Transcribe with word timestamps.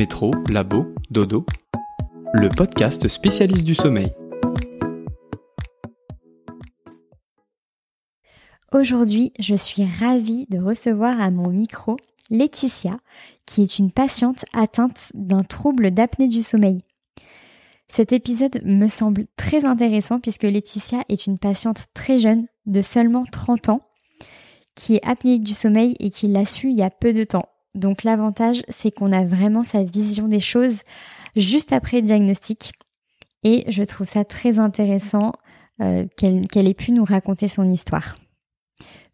Métro, 0.00 0.30
Labo, 0.48 0.94
Dodo, 1.10 1.44
le 2.32 2.48
podcast 2.48 3.06
spécialiste 3.06 3.64
du 3.64 3.74
sommeil. 3.74 4.10
Aujourd'hui, 8.72 9.34
je 9.38 9.54
suis 9.54 9.84
ravie 9.84 10.46
de 10.48 10.58
recevoir 10.58 11.20
à 11.20 11.30
mon 11.30 11.50
micro 11.50 11.98
Laetitia, 12.30 12.98
qui 13.44 13.60
est 13.60 13.78
une 13.78 13.90
patiente 13.90 14.46
atteinte 14.54 15.12
d'un 15.12 15.44
trouble 15.44 15.90
d'apnée 15.90 16.28
du 16.28 16.40
sommeil. 16.40 16.80
Cet 17.88 18.14
épisode 18.14 18.62
me 18.64 18.86
semble 18.86 19.26
très 19.36 19.66
intéressant 19.66 20.18
puisque 20.18 20.44
Laetitia 20.44 21.04
est 21.10 21.26
une 21.26 21.36
patiente 21.36 21.88
très 21.92 22.18
jeune, 22.18 22.46
de 22.64 22.80
seulement 22.80 23.26
30 23.30 23.68
ans, 23.68 23.82
qui 24.74 24.94
est 24.94 25.06
apnéique 25.06 25.42
du 25.42 25.52
sommeil 25.52 25.94
et 26.00 26.08
qui 26.08 26.26
l'a 26.26 26.46
su 26.46 26.70
il 26.70 26.78
y 26.78 26.82
a 26.82 26.88
peu 26.88 27.12
de 27.12 27.24
temps. 27.24 27.49
Donc 27.74 28.02
l'avantage, 28.02 28.62
c'est 28.68 28.90
qu'on 28.90 29.12
a 29.12 29.24
vraiment 29.24 29.62
sa 29.62 29.84
vision 29.84 30.28
des 30.28 30.40
choses 30.40 30.82
juste 31.36 31.72
après 31.72 32.00
le 32.00 32.06
diagnostic. 32.06 32.72
Et 33.42 33.64
je 33.68 33.82
trouve 33.82 34.06
ça 34.06 34.24
très 34.24 34.58
intéressant 34.58 35.32
euh, 35.80 36.06
qu'elle 36.16 36.68
ait 36.68 36.74
pu 36.74 36.92
nous 36.92 37.04
raconter 37.04 37.48
son 37.48 37.70
histoire. 37.70 38.16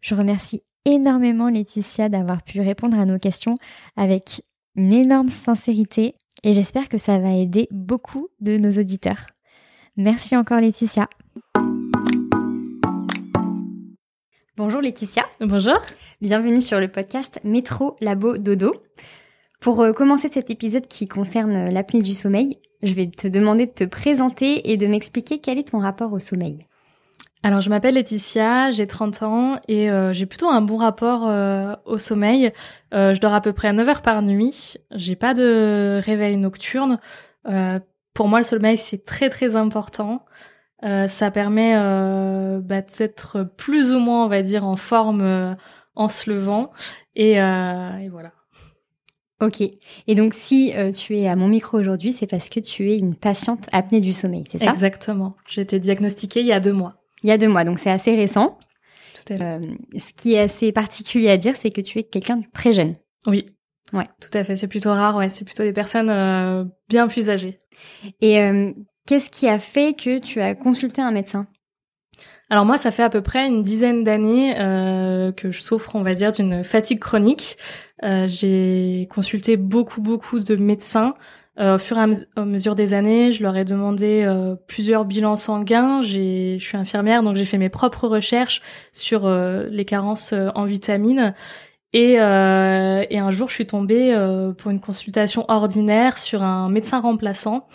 Je 0.01 0.15
remercie 0.15 0.63
énormément 0.85 1.49
Laetitia 1.49 2.09
d'avoir 2.09 2.43
pu 2.43 2.61
répondre 2.61 2.99
à 2.99 3.05
nos 3.05 3.19
questions 3.19 3.55
avec 3.95 4.41
une 4.75 4.93
énorme 4.93 5.29
sincérité 5.29 6.15
et 6.43 6.53
j'espère 6.53 6.87
que 6.89 6.97
ça 6.97 7.19
va 7.19 7.33
aider 7.33 7.67
beaucoup 7.71 8.27
de 8.39 8.57
nos 8.57 8.71
auditeurs. 8.71 9.27
Merci 9.95 10.35
encore 10.35 10.61
Laetitia. 10.61 11.09
Bonjour 14.57 14.81
Laetitia. 14.81 15.23
Bonjour. 15.39 15.77
Bienvenue 16.19 16.61
sur 16.61 16.79
le 16.79 16.87
podcast 16.87 17.39
Métro 17.43 17.95
Labo 18.01 18.39
Dodo. 18.39 18.73
Pour 19.59 19.81
euh, 19.81 19.93
commencer 19.93 20.29
cet 20.29 20.49
épisode 20.49 20.87
qui 20.87 21.07
concerne 21.07 21.69
l'apnée 21.69 22.01
du 22.01 22.15
sommeil, 22.15 22.57
je 22.81 22.95
vais 22.95 23.05
te 23.05 23.27
demander 23.27 23.67
de 23.67 23.71
te 23.71 23.83
présenter 23.83 24.71
et 24.71 24.77
de 24.77 24.87
m'expliquer 24.87 25.37
quel 25.37 25.59
est 25.59 25.67
ton 25.67 25.77
rapport 25.77 26.11
au 26.11 26.17
sommeil. 26.17 26.65
Alors 27.43 27.61
je 27.61 27.69
m'appelle 27.69 27.93
Laetitia, 27.93 28.71
j'ai 28.71 28.87
30 28.87 29.21
ans 29.21 29.59
et 29.67 29.91
euh, 29.91 30.11
j'ai 30.11 30.25
plutôt 30.25 30.49
un 30.49 30.61
bon 30.61 30.77
rapport 30.77 31.27
euh, 31.27 31.75
au 31.85 31.99
sommeil. 31.99 32.51
je 32.91 33.19
dors 33.19 33.35
à 33.35 33.41
peu 33.41 33.53
près 33.53 33.67
à 33.67 33.73
9 33.73 33.87
heures 33.87 34.01
par 34.01 34.23
nuit. 34.23 34.77
J'ai 34.89 35.15
pas 35.15 35.35
de 35.35 36.01
réveil 36.03 36.35
nocturne. 36.35 36.97
pour 38.15 38.27
moi 38.27 38.39
le 38.39 38.43
sommeil 38.43 38.77
c'est 38.77 39.05
très 39.05 39.29
très 39.29 39.55
important. 39.55 40.25
Euh, 40.83 41.07
ça 41.07 41.31
permet 41.31 41.73
euh, 41.75 42.59
bah, 42.61 42.81
d'être 42.81 43.43
plus 43.57 43.91
ou 43.91 43.99
moins, 43.99 44.25
on 44.25 44.27
va 44.27 44.41
dire, 44.41 44.65
en 44.65 44.75
forme 44.75 45.21
euh, 45.21 45.55
en 45.95 46.09
se 46.09 46.29
levant. 46.29 46.71
Et, 47.15 47.33
et, 47.33 48.09
voilà. 48.09 48.31
Ok. 49.41 49.61
Et 49.61 50.15
donc, 50.15 50.35
si 50.35 50.73
tu 50.95 51.17
es 51.17 51.27
à 51.27 51.35
mon 51.35 51.47
micro 51.47 51.79
aujourd'hui, 51.79 52.11
c'est 52.11 52.27
parce 52.27 52.49
que 52.49 52.59
tu 52.59 52.91
es 52.91 52.99
une 52.99 53.15
patiente 53.15 53.67
apnée 53.71 53.99
du 53.99 54.13
sommeil, 54.13 54.43
c'est 54.47 54.59
ça? 54.59 54.71
Exactement. 54.71 55.35
J'ai 55.47 55.61
été 55.61 55.79
diagnostiquée 55.79 56.41
il 56.41 56.45
y 56.45 56.53
a 56.53 56.59
deux 56.59 56.73
mois. 56.73 56.97
Il 57.23 57.29
y 57.29 57.31
a 57.31 57.39
deux 57.39 57.47
mois, 57.47 57.63
donc 57.63 57.79
c'est 57.79 57.89
assez 57.89 58.15
récent. 58.15 58.59
Tout 59.15 59.33
à 59.33 59.37
fait. 59.37 59.61
ce 59.97 60.13
qui 60.13 60.35
est 60.35 60.39
assez 60.39 60.71
particulier 60.71 61.31
à 61.31 61.37
dire, 61.37 61.55
c'est 61.55 61.71
que 61.71 61.81
tu 61.81 61.97
es 61.97 62.03
quelqu'un 62.03 62.37
de 62.37 62.45
très 62.53 62.73
jeune. 62.73 62.95
Oui. 63.25 63.47
Ouais. 63.93 64.07
Tout 64.21 64.29
à 64.37 64.43
fait. 64.43 64.55
C'est 64.55 64.67
plutôt 64.67 64.91
rare. 64.91 65.15
Ouais, 65.15 65.29
c'est 65.29 65.45
plutôt 65.45 65.63
des 65.63 65.73
personnes 65.73 66.71
bien 66.87 67.07
plus 67.07 67.31
âgées. 67.31 67.59
Et 68.21 68.39
Qu'est-ce 69.07 69.29
qui 69.29 69.47
a 69.47 69.57
fait 69.57 69.93
que 69.93 70.19
tu 70.19 70.41
as 70.41 70.53
consulté 70.53 71.01
un 71.01 71.11
médecin? 71.11 71.47
Alors 72.49 72.65
moi, 72.65 72.77
ça 72.77 72.91
fait 72.91 73.03
à 73.03 73.09
peu 73.09 73.21
près 73.21 73.47
une 73.47 73.63
dizaine 73.63 74.03
d'années 74.03 74.55
euh, 74.59 75.31
que 75.31 75.49
je 75.49 75.61
souffre, 75.61 75.95
on 75.95 76.01
va 76.01 76.13
dire, 76.13 76.33
d'une 76.33 76.65
fatigue 76.65 76.99
chronique. 76.99 77.57
Euh, 78.03 78.25
j'ai 78.27 79.07
consulté 79.09 79.55
beaucoup, 79.55 80.01
beaucoup 80.01 80.39
de 80.41 80.57
médecins. 80.57 81.13
Euh, 81.57 81.75
au 81.75 81.77
fur 81.77 81.97
et 81.97 82.01
à 82.35 82.45
mesure 82.45 82.75
des 82.75 82.93
années, 82.93 83.31
je 83.31 83.43
leur 83.43 83.55
ai 83.55 83.63
demandé 83.63 84.29
plusieurs 84.67 85.05
bilans 85.05 85.37
sanguins. 85.37 86.01
Je 86.01 86.57
suis 86.59 86.77
infirmière, 86.77 87.23
donc 87.23 87.37
j'ai 87.37 87.45
fait 87.45 87.57
mes 87.57 87.69
propres 87.69 88.09
recherches 88.09 88.61
sur 88.91 89.29
les 89.29 89.85
carences 89.85 90.33
en 90.33 90.65
vitamines. 90.65 91.33
Et, 91.93 92.19
un 92.19 93.31
jour, 93.31 93.47
je 93.47 93.53
suis 93.53 93.67
tombée 93.67 94.13
pour 94.57 94.69
une 94.69 94.81
consultation 94.81 95.45
ordinaire 95.47 96.17
sur 96.17 96.43
un 96.43 96.69
médecin 96.69 96.99
remplaçant 96.99 97.67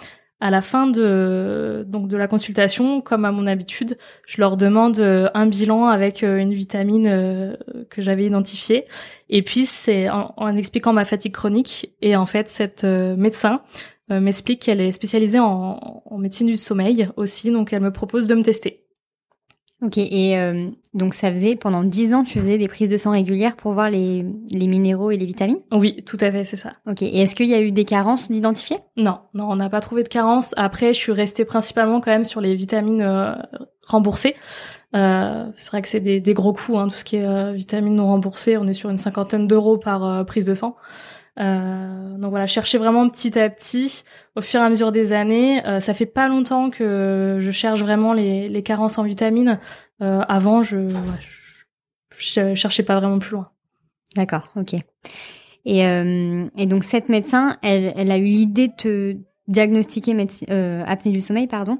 à 0.43 0.51
la 0.51 0.61
fin 0.61 0.89
de 0.89 1.85
donc 1.87 2.09
de 2.09 2.17
la 2.17 2.27
consultation, 2.27 3.01
comme 3.01 3.25
à 3.25 3.31
mon 3.31 3.47
habitude, 3.47 3.97
je 4.27 4.41
leur 4.41 4.57
demande 4.57 4.99
euh, 4.99 5.29
un 5.35 5.47
bilan 5.47 5.87
avec 5.87 6.25
euh, 6.25 6.37
une 6.37 6.53
vitamine 6.53 7.07
euh, 7.07 7.55
que 7.89 8.03
j'avais 8.03 8.27
identifiée. 8.27 8.87
Et 9.31 9.43
puis 9.43 9.67
c'est 9.67 10.11
en, 10.11 10.57
expliquant 10.57 10.93
ma 10.93 11.05
fatigue 11.05 11.33
chronique. 11.33 11.93
Et 12.03 12.17
en 12.17 12.27
fait, 12.27 12.49
cette 12.49 12.83
médecin 12.85 13.63
m'explique 14.11 14.61
qu'elle 14.63 14.81
est 14.81 14.93
spécialisée 14.93 15.39
en 15.39 16.19
médecine 16.19 16.49
du 16.49 16.57
sommeil 16.57 17.09
aussi, 17.17 17.51
donc 17.51 17.73
elle 17.73 17.81
me 17.81 17.93
propose 17.93 18.27
de 18.27 18.35
me 18.35 18.43
tester. 18.43 18.82
Ok, 19.85 19.99
et 19.99 20.39
euh, 20.39 20.71
donc 20.95 21.13
ça 21.13 21.33
faisait 21.33 21.57
pendant 21.57 21.83
dix 21.83 22.15
ans, 22.15 22.23
tu 22.23 22.39
faisais 22.39 22.57
des 22.57 22.69
prises 22.69 22.89
de 22.89 22.97
sang 22.97 23.11
régulières 23.11 23.57
pour 23.57 23.73
voir 23.73 23.91
les, 23.91 24.25
les 24.53 24.67
minéraux 24.69 25.11
et 25.11 25.17
les 25.17 25.27
vitamines? 25.27 25.59
Oui, 25.73 26.05
tout 26.07 26.19
à 26.21 26.31
fait, 26.31 26.45
c'est 26.45 26.57
ça. 26.57 26.75
Ok, 26.89 27.03
et 27.03 27.21
est-ce 27.21 27.35
qu'il 27.35 27.49
y 27.49 27.55
a 27.55 27.61
eu 27.61 27.73
des 27.73 27.85
carences 27.85 28.31
d'identifier? 28.31 28.79
Non, 28.97 29.19
non, 29.35 29.49
on 29.51 29.57
n'a 29.57 29.69
pas 29.69 29.81
trouvé 29.81 30.05
de 30.05 30.09
carences. 30.09 30.55
Après, 30.57 30.95
je 30.95 31.01
suis 31.01 31.11
restée 31.11 31.45
principalement 31.45 32.01
quand 32.01 32.13
même 32.13 32.25
sur 32.25 32.41
les 32.41 32.55
vitamines 32.55 33.03
euh, 33.03 33.35
remboursées. 33.85 34.37
Euh, 34.95 35.47
c'est 35.57 35.71
vrai 35.71 35.83
que 35.83 35.89
c'est 35.89 36.01
des, 36.01 36.21
des, 36.21 36.35
gros 36.35 36.53
coûts, 36.53 36.79
hein, 36.79 36.87
tout 36.87 36.95
ce 36.95 37.05
qui 37.05 37.17
est 37.17 37.27
euh, 37.27 37.51
vitamines 37.51 37.97
non 37.97 38.07
remboursées. 38.07 38.57
On 38.59 38.69
est 38.69 38.75
sur 38.75 38.89
une 38.89 38.99
cinquantaine 38.99 39.49
d'euros 39.49 39.79
par 39.79 40.25
prise 40.27 40.45
de 40.45 40.55
sang. 40.55 40.77
Euh, 41.41 42.19
donc 42.19 42.31
voilà, 42.31 42.47
chercher 42.47 42.79
vraiment 42.79 43.09
petit 43.09 43.39
à 43.39 43.49
petit, 43.49 44.05
au 44.37 44.41
fur 44.41 44.61
et 44.61 44.65
à 44.65 44.69
mesure 44.69 44.93
des 44.93 45.13
années. 45.13 45.67
Euh, 45.67 45.81
ça 45.81 45.95
fait 45.95 46.07
pas 46.07 46.29
longtemps 46.29 46.71
que 46.71 47.39
je 47.41 47.51
cherche 47.51 47.81
vraiment 47.81 48.13
les, 48.13 48.49
les 48.49 48.63
carences 48.63 48.99
en 48.99 49.03
vitamines. 49.03 49.59
Euh, 50.03 50.21
avant, 50.29 50.63
je, 50.63 50.91
je, 52.19 52.55
cherchais 52.55 52.83
pas 52.83 52.99
vraiment 52.99 53.19
plus 53.19 53.33
loin. 53.33 53.51
D'accord, 54.17 54.49
ok. 54.57 54.75
Et, 55.65 55.87
euh, 55.87 56.47
et, 56.57 56.67
donc 56.67 56.85
cette 56.85 57.09
médecin, 57.09 57.57
elle, 57.63 57.93
elle 57.97 58.11
a 58.11 58.19
eu 58.19 58.25
l'idée 58.25 58.69
de 58.69 58.75
te 58.77 59.17
diagnostiquer 59.49 60.15
euh, 60.51 60.83
apnée 60.87 61.13
du 61.13 61.21
sommeil, 61.21 61.47
pardon. 61.47 61.79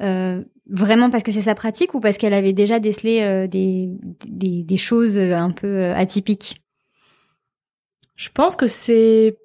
vraiment 0.00 1.10
parce 1.10 1.22
que 1.22 1.30
c'est 1.30 1.42
sa 1.42 1.54
pratique 1.54 1.94
ou 1.94 2.00
parce 2.00 2.18
qu'elle 2.18 2.34
avait 2.34 2.52
déjà 2.52 2.80
décelé 2.80 3.46
des, 3.48 3.90
des, 4.26 4.62
des, 4.62 4.76
choses 4.76 5.18
un 5.18 5.50
peu 5.50 5.84
atypiques? 5.92 6.61
Je 8.16 8.28
pense 8.30 8.56
que 8.56 8.66
c'est 8.66 9.36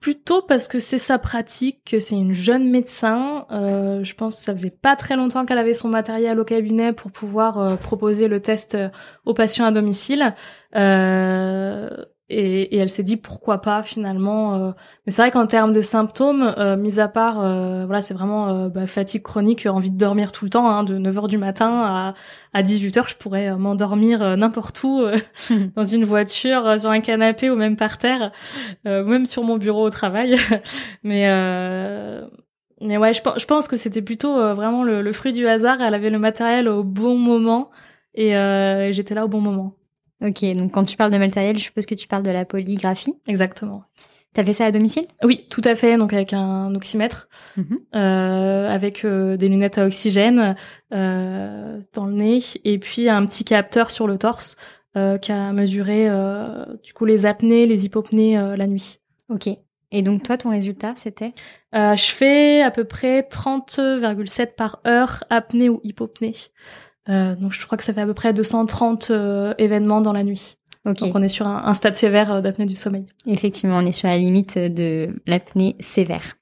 plutôt 0.00 0.42
parce 0.42 0.68
que 0.68 0.78
c'est 0.78 0.98
sa 0.98 1.18
pratique, 1.18 1.80
que 1.84 1.98
c'est 1.98 2.14
une 2.14 2.34
jeune 2.34 2.70
médecin. 2.70 3.46
Euh, 3.50 4.04
je 4.04 4.14
pense 4.14 4.36
que 4.36 4.42
ça 4.42 4.52
faisait 4.52 4.70
pas 4.70 4.94
très 4.94 5.16
longtemps 5.16 5.44
qu'elle 5.44 5.58
avait 5.58 5.74
son 5.74 5.88
matériel 5.88 6.38
au 6.38 6.44
cabinet 6.44 6.92
pour 6.92 7.10
pouvoir 7.10 7.58
euh, 7.58 7.76
proposer 7.76 8.28
le 8.28 8.40
test 8.40 8.74
euh, 8.74 8.88
aux 9.24 9.34
patients 9.34 9.64
à 9.64 9.72
domicile. 9.72 10.34
Et, 12.28 12.74
et, 12.74 12.78
elle 12.78 12.90
s'est 12.90 13.04
dit 13.04 13.16
pourquoi 13.16 13.60
pas 13.60 13.84
finalement. 13.84 14.54
Euh, 14.54 14.72
mais 15.06 15.12
c'est 15.12 15.22
vrai 15.22 15.30
qu'en 15.30 15.46
termes 15.46 15.72
de 15.72 15.80
symptômes, 15.80 16.54
euh, 16.58 16.76
mis 16.76 16.98
à 16.98 17.06
part, 17.06 17.40
euh, 17.40 17.84
voilà, 17.86 18.02
c'est 18.02 18.14
vraiment 18.14 18.48
euh, 18.48 18.68
bah, 18.68 18.88
fatigue 18.88 19.22
chronique, 19.22 19.66
envie 19.66 19.92
de 19.92 19.96
dormir 19.96 20.32
tout 20.32 20.44
le 20.44 20.50
temps, 20.50 20.68
hein, 20.68 20.82
de 20.82 20.98
9h 20.98 21.28
du 21.28 21.38
matin 21.38 21.82
à, 21.84 22.14
à 22.52 22.62
18h, 22.62 23.10
je 23.10 23.14
pourrais 23.16 23.56
m'endormir 23.56 24.36
n'importe 24.36 24.82
où, 24.82 25.02
dans 25.76 25.84
une 25.84 26.04
voiture, 26.04 26.78
sur 26.80 26.90
un 26.90 27.00
canapé 27.00 27.48
ou 27.48 27.54
même 27.54 27.76
par 27.76 27.98
terre, 27.98 28.32
même 28.84 29.26
sur 29.26 29.44
mon 29.44 29.56
bureau 29.56 29.86
au 29.86 29.90
travail. 29.90 30.36
mais 31.04 31.26
mais 32.82 32.98
ouais, 32.98 33.14
je, 33.14 33.20
je 33.38 33.46
pense 33.46 33.68
que 33.68 33.76
c'était 33.76 34.02
plutôt 34.02 34.34
vraiment 34.54 34.82
le, 34.84 35.00
le, 35.00 35.12
fruit 35.12 35.32
du 35.32 35.46
hasard. 35.48 35.80
Elle 35.80 35.94
avait 35.94 36.10
le 36.10 36.18
matériel 36.18 36.68
au 36.68 36.84
bon 36.84 37.16
moment 37.16 37.70
et 38.14 38.32
j'étais 38.92 39.14
là 39.14 39.24
au 39.24 39.28
bon 39.28 39.40
moment. 39.40 39.74
Ok, 40.24 40.44
donc 40.54 40.72
quand 40.72 40.84
tu 40.84 40.96
parles 40.96 41.12
de 41.12 41.18
matériel, 41.18 41.58
je 41.58 41.64
suppose 41.64 41.86
que 41.86 41.94
tu 41.94 42.08
parles 42.08 42.22
de 42.22 42.30
la 42.30 42.44
polygraphie. 42.44 43.14
Exactement. 43.26 43.84
T'as 44.32 44.44
fait 44.44 44.52
ça 44.52 44.66
à 44.66 44.70
domicile? 44.70 45.06
Oui, 45.22 45.46
tout 45.48 45.62
à 45.64 45.74
fait. 45.74 45.96
Donc 45.96 46.12
avec 46.12 46.34
un 46.34 46.74
oxymètre, 46.74 47.28
mhm. 47.56 47.78
euh, 47.94 48.68
avec 48.68 49.04
euh, 49.04 49.36
des 49.38 49.48
lunettes 49.48 49.78
à 49.78 49.86
oxygène 49.86 50.56
euh, 50.92 51.80
dans 51.94 52.04
le 52.04 52.12
nez, 52.12 52.40
et 52.64 52.78
puis 52.78 53.08
un 53.08 53.24
petit 53.24 53.44
capteur 53.44 53.90
sur 53.90 54.06
le 54.06 54.18
torse 54.18 54.56
euh, 54.96 55.18
qui 55.18 55.30
a 55.30 55.52
mesuré 55.52 56.08
euh, 56.08 56.64
du 56.82 56.94
coup 56.94 57.04
les 57.04 57.26
apnées, 57.26 57.66
les 57.66 57.84
hypopnées 57.84 58.38
euh, 58.38 58.56
la 58.56 58.66
nuit. 58.66 58.98
Ok. 59.28 59.48
Et 59.92 60.02
donc 60.02 60.22
toi, 60.22 60.36
ton 60.36 60.50
résultat, 60.50 60.94
c'était? 60.96 61.32
Je 61.72 62.10
fais 62.10 62.62
à 62.62 62.70
peu 62.70 62.84
près 62.84 63.20
30,7 63.20 64.54
par 64.54 64.80
heure 64.86 65.22
apnée 65.30 65.68
ou 65.68 65.80
hypopnée. 65.84 66.34
Euh, 67.08 67.34
donc 67.36 67.52
je 67.52 67.64
crois 67.64 67.78
que 67.78 67.84
ça 67.84 67.92
fait 67.94 68.00
à 68.00 68.06
peu 68.06 68.14
près 68.14 68.32
230 68.32 69.08
euh, 69.10 69.54
événements 69.58 70.00
dans 70.00 70.12
la 70.12 70.24
nuit. 70.24 70.56
Donc 70.84 70.98
on 71.14 71.22
est 71.22 71.28
sur 71.28 71.48
un, 71.48 71.74
stade 71.74 71.96
sévère 71.96 72.32
euh, 72.32 72.40
d'apnée 72.40 72.66
du 72.66 72.76
sommeil. 72.76 73.06
Effectivement, 73.26 73.78
on 73.78 73.84
est 73.84 73.92
sur 73.92 74.08
la 74.08 74.18
limite 74.18 74.56
de 74.56 75.20
l'apnée 75.26 75.76
sévère. 75.80 76.36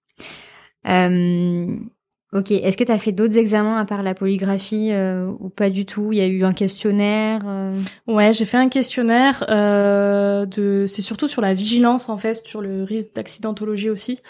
Ok. 2.35 2.51
Est-ce 2.51 2.77
que 2.77 2.83
tu 2.83 2.91
as 2.91 2.99
fait 2.99 3.13
d'autres 3.13 3.39
examens 3.39 3.79
à 3.79 3.85
part 3.85 4.03
la 4.03 4.13
polygraphie 4.13 4.89
euh, 4.91 5.31
ou 5.39 5.51
pas 5.51 5.71
du 5.71 5.87
tout? 5.87 6.13
Il 6.13 6.19
y 6.19 6.21
a 6.21 6.27
eu 6.27 6.43
un 6.43 6.53
questionnaire 6.53 7.43
euh? 7.47 7.81
Ouais, 8.09 8.33
j'ai 8.33 8.45
fait 8.45 8.57
un 8.57 8.69
questionnaire. 8.69 9.45
Euh, 9.49 10.45
de, 10.45 10.87
c'est 10.89 11.01
surtout 11.01 11.29
sur 11.29 11.41
la 11.41 11.55
vigilance 11.55 12.09
en 12.09 12.17
fait, 12.17 12.45
sur 12.45 12.61
le 12.61 12.83
risque 12.83 13.15
d'accidentologie 13.15 13.89
aussi, 13.89 14.21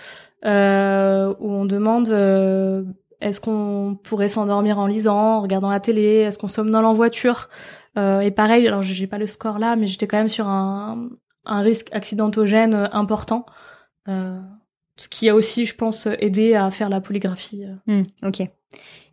euh, 0.45 1.33
où 1.41 1.51
on 1.51 1.65
demande 1.65 2.11
euh, 2.11 2.85
est-ce 3.21 3.41
qu'on 3.41 3.99
pourrait 4.03 4.29
s'endormir 4.29 4.79
en 4.79 4.87
lisant, 4.87 5.37
en 5.37 5.41
regardant 5.41 5.71
la 5.71 5.81
télé, 5.81 6.19
est-ce 6.21 6.39
qu'on 6.39 6.49
somnole 6.49 6.85
en 6.85 6.93
voiture? 6.93 7.49
et 7.97 8.33
pareil, 8.33 8.67
alors 8.67 8.83
j'ai 8.83 9.07
pas 9.07 9.19
le 9.19 9.29
score 9.29 9.61
là, 9.61 9.77
mais 9.77 9.87
j'étais 9.87 10.09
quand 10.09 10.17
même 10.17 10.29
sur 10.29 10.49
un, 10.49 11.11
un 11.45 11.61
risque 11.61 11.89
accidentogène 11.93 12.89
important. 12.93 13.47
Euh, 14.09 14.41
ce 14.97 15.09
qui 15.09 15.29
a 15.29 15.35
aussi, 15.35 15.67
je 15.67 15.75
pense, 15.75 16.07
aidé 16.19 16.55
à 16.55 16.71
faire 16.71 16.89
la 16.89 17.01
polygraphie. 17.01 17.65
Hmm, 17.87 18.03
ok. 18.23 18.41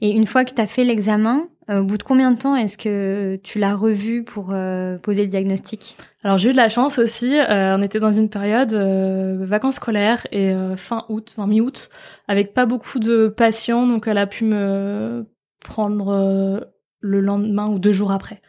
Et 0.02 0.12
une 0.12 0.28
fois 0.28 0.46
que 0.46 0.54
tu 0.54 0.62
as 0.62 0.68
fait 0.68 0.84
l'examen, 0.84 1.40
euh, 1.40 1.46
au 1.70 1.84
bout 1.84 1.98
de 1.98 2.04
combien 2.04 2.32
de 2.32 2.38
temps 2.38 2.56
est-ce 2.56 2.78
que 2.78 3.40
tu 3.44 3.60
l'as 3.60 3.76
revu 3.76 4.24
pour 4.24 4.50
euh, 4.52 4.98
poser 4.98 5.24
le 5.24 5.28
diagnostic? 5.30 5.96
Alors 6.24 6.38
j'ai 6.38 6.50
eu 6.50 6.52
de 6.52 6.58
la 6.58 6.70
chance 6.70 7.00
aussi. 7.00 7.38
Euh, 7.38 7.78
on 7.78 7.82
était 7.82 8.00
dans 8.00 8.12
une 8.12 8.30
période 8.30 8.74
vacances 8.74 9.76
scolaires 9.76 10.28
et 10.32 10.54
fin 10.76 11.06
août, 11.10 11.32
fin 11.36 11.48
mi-août, 11.48 11.90
avec 12.28 12.54
pas 12.54 12.66
beaucoup 12.66 13.00
de 13.00 13.28
patients, 13.28 13.88
donc 13.88 14.08
elle 14.08 14.18
a 14.18 14.28
pu 14.28 14.44
me 14.44 15.26
prendre 15.64 16.68
le 17.00 17.20
lendemain 17.22 17.68
ou 17.70 17.80
deux 17.80 17.94
jours 17.94 18.12
après. 18.12 18.42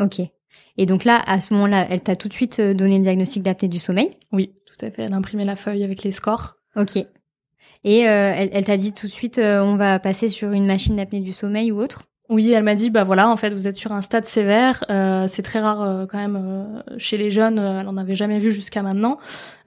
Ok. 0.00 0.20
Et 0.76 0.86
donc 0.86 1.04
là, 1.04 1.22
à 1.26 1.40
ce 1.40 1.54
moment-là, 1.54 1.86
elle 1.88 2.00
t'a 2.00 2.16
tout 2.16 2.28
de 2.28 2.34
suite 2.34 2.60
donné 2.60 2.96
le 2.96 3.02
diagnostic 3.02 3.42
d'apnée 3.42 3.68
du 3.68 3.78
sommeil? 3.78 4.10
Oui 4.32 4.54
tout 4.74 4.86
à 4.86 4.90
fait. 4.90 5.02
Elle 5.02 5.12
a 5.12 5.16
imprimé 5.16 5.44
la 5.44 5.56
feuille 5.56 5.84
avec 5.84 6.02
les 6.02 6.12
scores. 6.12 6.56
Ok. 6.76 6.96
Et 7.84 8.08
euh, 8.08 8.32
elle, 8.34 8.64
t'a 8.64 8.76
dit 8.76 8.92
tout 8.92 9.06
de 9.06 9.12
suite, 9.12 9.38
euh, 9.38 9.62
on 9.62 9.76
va 9.76 9.98
passer 9.98 10.28
sur 10.28 10.52
une 10.52 10.66
machine 10.66 10.96
d'apnée 10.96 11.20
du 11.20 11.32
sommeil 11.32 11.70
ou 11.70 11.80
autre? 11.80 12.04
Oui, 12.30 12.52
elle 12.52 12.62
m'a 12.62 12.74
dit 12.74 12.88
bah 12.88 13.04
voilà, 13.04 13.28
en 13.28 13.36
fait, 13.36 13.50
vous 13.50 13.68
êtes 13.68 13.76
sur 13.76 13.92
un 13.92 14.00
stade 14.00 14.24
sévère. 14.24 14.82
Euh, 14.88 15.26
c'est 15.26 15.42
très 15.42 15.60
rare 15.60 16.06
quand 16.08 16.16
même 16.16 16.82
chez 16.96 17.18
les 17.18 17.30
jeunes. 17.30 17.58
elle 17.58 17.86
en 17.86 17.98
avait 17.98 18.14
jamais 18.14 18.38
vu 18.38 18.50
jusqu'à 18.50 18.82
maintenant. 18.82 19.18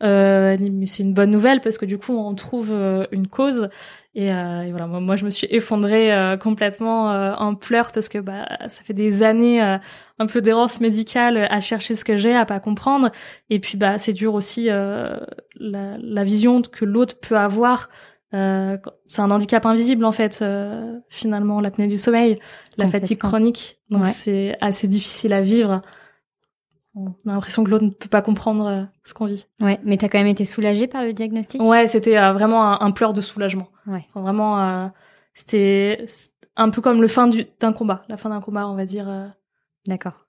mais 0.02 0.86
c'est 0.86 1.04
une 1.04 1.14
bonne 1.14 1.30
nouvelle 1.30 1.62
parce 1.62 1.78
que 1.78 1.86
du 1.86 2.00
coup, 2.00 2.14
on 2.14 2.34
trouve 2.34 2.74
une 3.12 3.28
cause. 3.28 3.70
Et, 4.16 4.30
et 4.30 4.72
voilà, 4.72 4.88
moi, 4.88 5.00
moi, 5.00 5.16
je 5.16 5.26
me 5.26 5.30
suis 5.30 5.46
effondrée 5.52 6.12
complètement 6.42 7.10
en 7.40 7.54
pleurs 7.54 7.92
parce 7.92 8.10
que 8.10 8.18
bah 8.18 8.48
ça 8.68 8.82
fait 8.84 8.94
des 8.94 9.22
années 9.22 9.62
un 9.62 10.26
peu 10.26 10.42
d'errance 10.42 10.82
médicale 10.82 11.48
à 11.52 11.62
chercher 11.62 11.96
ce 11.96 12.04
que 12.04 12.18
j'ai, 12.18 12.34
à 12.34 12.46
pas 12.46 12.60
comprendre. 12.60 13.12
Et 13.52 13.60
puis 13.60 13.78
bah 13.78 14.00
c'est 14.00 14.14
dur 14.14 14.34
aussi 14.34 14.66
la, 14.66 15.20
la 15.60 16.24
vision 16.24 16.64
que 16.64 16.86
l'autre 16.86 17.20
peut 17.20 17.38
avoir 17.38 17.90
euh, 18.34 18.78
c'est 19.06 19.22
un 19.22 19.32
handicap 19.32 19.66
invisible 19.66 20.04
en 20.04 20.12
fait, 20.12 20.40
euh, 20.42 21.00
finalement, 21.10 21.62
l'apnée 21.62 21.88
du 21.88 21.98
sommeil, 21.98 22.40
la 22.78 22.88
fatigue 22.90 23.20
chronique. 23.20 23.80
Donc 23.90 24.06
c'est 24.06 24.58
assez 24.62 24.88
difficile 24.88 25.34
à 25.34 25.42
vivre. 25.42 25.82
On 26.96 27.10
a 27.30 27.34
l'impression 27.34 27.64
que 27.64 27.70
l'autre 27.70 27.86
ne 27.86 27.92
peut 27.92 28.10
pas 28.10 28.24
comprendre 28.24 28.66
euh, 28.66 28.84
ce 29.04 29.14
qu'on 29.14 29.28
vit. 29.28 29.46
Ouais, 29.62 29.80
mais 29.84 29.98
t'as 29.98 30.10
quand 30.10 30.18
même 30.18 30.28
été 30.28 30.46
soulagée 30.46 30.88
par 30.88 31.04
le 31.04 31.14
diagnostic? 31.14 31.62
Ouais, 31.62 31.88
c'était 31.88 32.16
vraiment 32.32 32.82
un, 32.82 32.92
pleur 32.92 33.14
de 33.14 33.22
soulagement. 33.22 33.68
Ouais. 33.86 34.06
vraiment, 34.16 34.92
c'était 35.34 36.06
un 36.56 36.70
peu 36.70 36.82
comme 36.82 37.02
le 37.02 37.08
fin 37.08 37.30
d'un 37.60 37.74
combat, 37.74 38.04
la 38.10 38.18
fin 38.18 38.30
d'un 38.30 38.42
combat, 38.42 38.68
on 38.68 38.76
va 38.76 38.86
dire. 38.86 39.08
D'accord. 39.88 40.26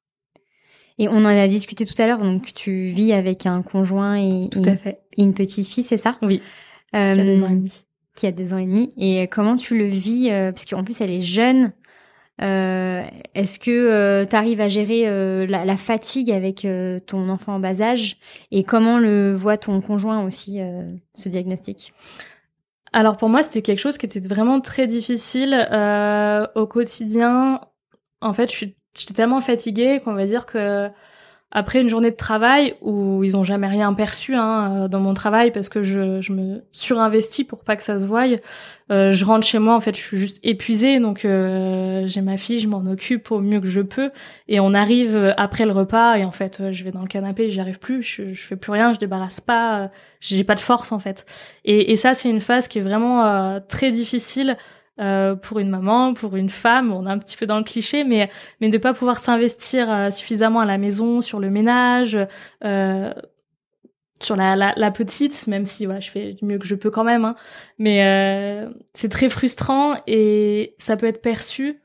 Et 0.99 1.09
on 1.09 1.17
en 1.17 1.25
a 1.25 1.49
discuté 1.49 1.87
tout 1.87 2.01
à 2.03 2.07
l'heure, 2.07 2.19
donc 2.19 2.53
tu 2.55 2.89
vis 2.89 3.13
avec 3.13 3.47
un 3.47 3.63
conjoint 3.63 4.17
et, 4.17 4.49
tout 4.51 4.63
à 4.65 4.77
fait. 4.77 5.01
une 5.17 5.33
petite 5.33 5.69
fille, 5.69 5.85
c'est 5.85 5.97
ça? 5.97 6.19
Oui. 6.23 6.43
Qui 8.19 8.27
a 8.27 8.33
deux 8.33 8.53
ans 8.53 8.59
et 8.59 8.67
demi 8.67 8.89
et. 8.97 9.23
Et 9.23 9.29
comment 9.29 9.55
tu 9.55 9.79
le 9.79 9.85
vis 9.85 10.33
euh, 10.33 10.51
Parce 10.51 10.65
qu'en 10.65 10.83
plus, 10.83 11.01
elle 11.01 11.11
est 11.11 11.23
jeune. 11.23 11.71
Euh, 12.43 13.03
Est-ce 13.35 13.61
que 13.61 13.71
euh, 13.71 14.27
tu 14.27 14.35
arrives 14.35 14.61
à 14.61 14.69
gérer 14.69 15.09
euh, 15.09 15.47
la, 15.47 15.65
la, 15.65 15.77
fatigue 15.77 16.33
avec 16.33 16.65
euh, 16.65 16.99
ton 16.99 17.29
enfant 17.29 17.55
en 17.55 17.61
bas 17.61 17.81
âge? 17.81 18.17
Et 18.51 18.65
comment 18.65 18.99
le 18.99 19.37
voit 19.37 19.57
ton 19.57 19.81
conjoint 19.81 20.25
aussi, 20.25 20.61
ce 21.15 21.29
diagnostic? 21.29 21.95
Alors 22.93 23.17
pour 23.17 23.29
moi, 23.29 23.45
c'était 23.45 23.63
quelque 23.63 23.79
chose 23.79 23.99
qui 23.99 24.07
était 24.07 24.27
vraiment 24.27 24.61
très 24.61 24.89
difficile 24.89 25.55
au 26.57 26.67
quotidien. 26.67 27.61
En 28.21 28.33
fait, 28.33 28.51
je 28.51 28.57
suis 28.57 29.15
tellement 29.15 29.41
fatiguée 29.41 30.01
qu'on 30.05 30.15
va 30.15 30.27
dire 30.27 30.45
que 30.45 30.91
après 31.51 31.81
une 31.81 31.89
journée 31.89 32.11
de 32.11 32.17
travail 32.17 32.75
où 32.83 33.25
ils 33.25 33.35
ont 33.37 33.45
jamais 33.45 33.69
rien 33.69 33.95
perçu 33.95 34.35
hein, 34.35 34.85
euh, 34.85 34.89
dans 34.89 35.01
mon 35.01 35.15
travail 35.15 35.51
parce 35.51 35.71
que 35.71 35.83
je, 35.83 36.21
je 36.21 36.33
me 36.33 36.63
surinvestis 36.73 37.45
pour 37.45 37.61
pas 37.61 37.75
que 37.75 37.83
ça 37.83 37.99
se 37.99 38.05
voie, 38.05 38.25
euh, 38.91 39.13
je 39.13 39.25
rentre 39.25 39.47
chez 39.47 39.59
moi 39.59 39.75
en 39.75 39.81
fait 39.81 39.97
je 39.97 40.01
suis 40.01 40.19
juste 40.19 40.41
épuisée 40.43 41.01
donc 41.01 41.25
euh, 41.25 42.07
j'ai 42.07 42.21
ma 42.21 42.37
fille, 42.37 42.59
je 42.59 42.69
m'en 42.69 42.85
occupe 42.85 43.31
au 43.33 43.41
mieux 43.41 43.61
que 43.61 43.67
je 43.67 43.81
peux 43.81 44.11
et 44.47 44.61
on 44.61 44.75
arrive 44.75 45.33
après 45.39 45.65
le 45.65 45.73
repas 45.73 46.19
et 46.19 46.25
en 46.25 46.33
fait 46.33 46.71
je 46.71 46.85
vais 46.85 46.91
dans 46.91 47.03
le 47.03 47.09
canapé, 47.09 47.49
j'y 47.49 47.61
arrive 47.61 47.79
plus, 47.79 48.03
je, 48.03 48.33
je 48.33 48.43
fais 48.43 48.57
plus 48.57 48.73
rien, 48.73 48.93
je 48.93 48.99
débarrasse 48.99 49.41
pas, 49.41 49.91
j'ai 50.21 50.45
pas 50.45 50.55
de 50.55 50.61
force 50.61 50.93
en 50.93 50.99
fait. 50.99 51.25
Et, 51.65 51.93
et 51.93 51.97
ça 51.97 52.13
c'est 52.13 52.29
une 52.29 52.43
phase 52.43 52.69
qui 52.69 52.79
est 52.79 52.83
vraiment 52.83 53.59
très 53.69 53.91
difficile 53.91 54.59
euh, 55.01 55.37
pour 55.37 55.61
une 55.61 55.71
maman, 55.71 56.13
pour 56.13 56.35
une 56.35 56.49
femme, 56.49 56.93
on 56.93 57.07
est 57.07 57.11
un 57.11 57.19
petit 57.19 57.37
peu 57.37 57.47
dans 57.47 57.59
le 57.59 57.65
cliché, 57.65 58.03
mais 58.03 58.29
mais 58.61 58.69
de 58.69 58.79
pas 58.79 58.95
pouvoir 58.95 59.21
s'investir 59.21 59.91
euh, 59.93 60.11
suffisamment 60.11 60.61
à 60.61 60.65
la 60.65 60.77
maison, 60.77 61.21
sur 61.21 61.39
le 61.39 61.51
ménage, 61.51 62.19
euh, 62.65 63.15
sur 64.21 64.35
la, 64.35 64.57
la, 64.57 64.73
la, 64.77 64.91
petite, 64.91 65.47
même 65.47 65.65
si 65.65 65.85
voilà, 65.85 66.01
je 66.01 66.11
fais 66.11 66.33
du 66.33 66.45
mieux 66.45 66.59
que 66.59 66.67
je 66.67 66.75
peux 66.75 66.91
quand 66.91 67.05
même, 67.05 67.25
hein, 67.25 67.37
mais 67.79 68.67
c'est 68.93 69.09
très 69.09 69.29
frustrant 69.29 69.95
et 70.09 70.75
ça 70.79 70.97
peut 70.97 71.07
être 71.07 71.23
perçu. 71.23 71.81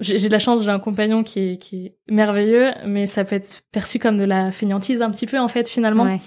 J'ai 0.00 0.26
de 0.26 0.32
la 0.32 0.38
chance, 0.38 0.62
j'ai 0.62 0.70
un 0.70 0.80
compagnon 0.80 1.22
qui 1.22 1.40
est, 1.50 1.56
qui 1.58 1.86
est 1.86 1.96
merveilleux, 2.08 2.72
mais 2.86 3.04
ça 3.04 3.24
peut 3.24 3.36
être 3.36 3.60
perçu 3.70 3.98
comme 3.98 4.16
de 4.16 4.24
la 4.24 4.50
fainéantise 4.50 5.02
un 5.02 5.10
petit 5.10 5.26
peu 5.26 5.38
en 5.38 5.48
fait 5.48 5.68
finalement. 5.68 6.04
Ouais. 6.04 6.18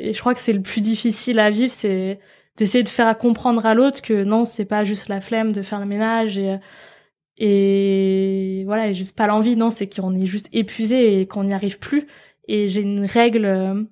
et 0.00 0.12
je 0.12 0.20
crois 0.20 0.34
que 0.34 0.40
c'est 0.40 0.52
le 0.52 0.62
plus 0.62 0.80
difficile 0.80 1.40
à 1.40 1.50
vivre, 1.50 1.72
c'est 1.72 2.20
d'essayer 2.58 2.84
de 2.84 2.88
faire 2.88 3.16
comprendre 3.16 3.64
à 3.64 3.72
l'autre 3.72 4.02
que 4.02 4.24
non, 4.24 4.44
c'est 4.44 4.66
pas 4.66 4.84
juste 4.84 5.08
la 5.08 5.22
flemme 5.22 5.52
de 5.52 5.62
faire 5.62 5.80
le 5.80 5.86
ménage 5.86 6.36
et 6.36 6.58
et 7.38 8.64
voilà, 8.66 8.88
et 8.88 8.94
juste 8.94 9.16
pas 9.16 9.28
l'envie, 9.28 9.56
non, 9.56 9.70
c'est 9.70 9.88
qu'on 9.88 10.14
est 10.16 10.26
juste 10.26 10.48
épuisé 10.52 11.20
et 11.20 11.26
qu'on 11.26 11.44
n'y 11.44 11.54
arrive 11.54 11.78
plus. 11.78 12.06
Et 12.48 12.66
j'ai 12.66 12.80
une 12.80 13.04
règle, 13.04 13.44
euh, 13.44 13.82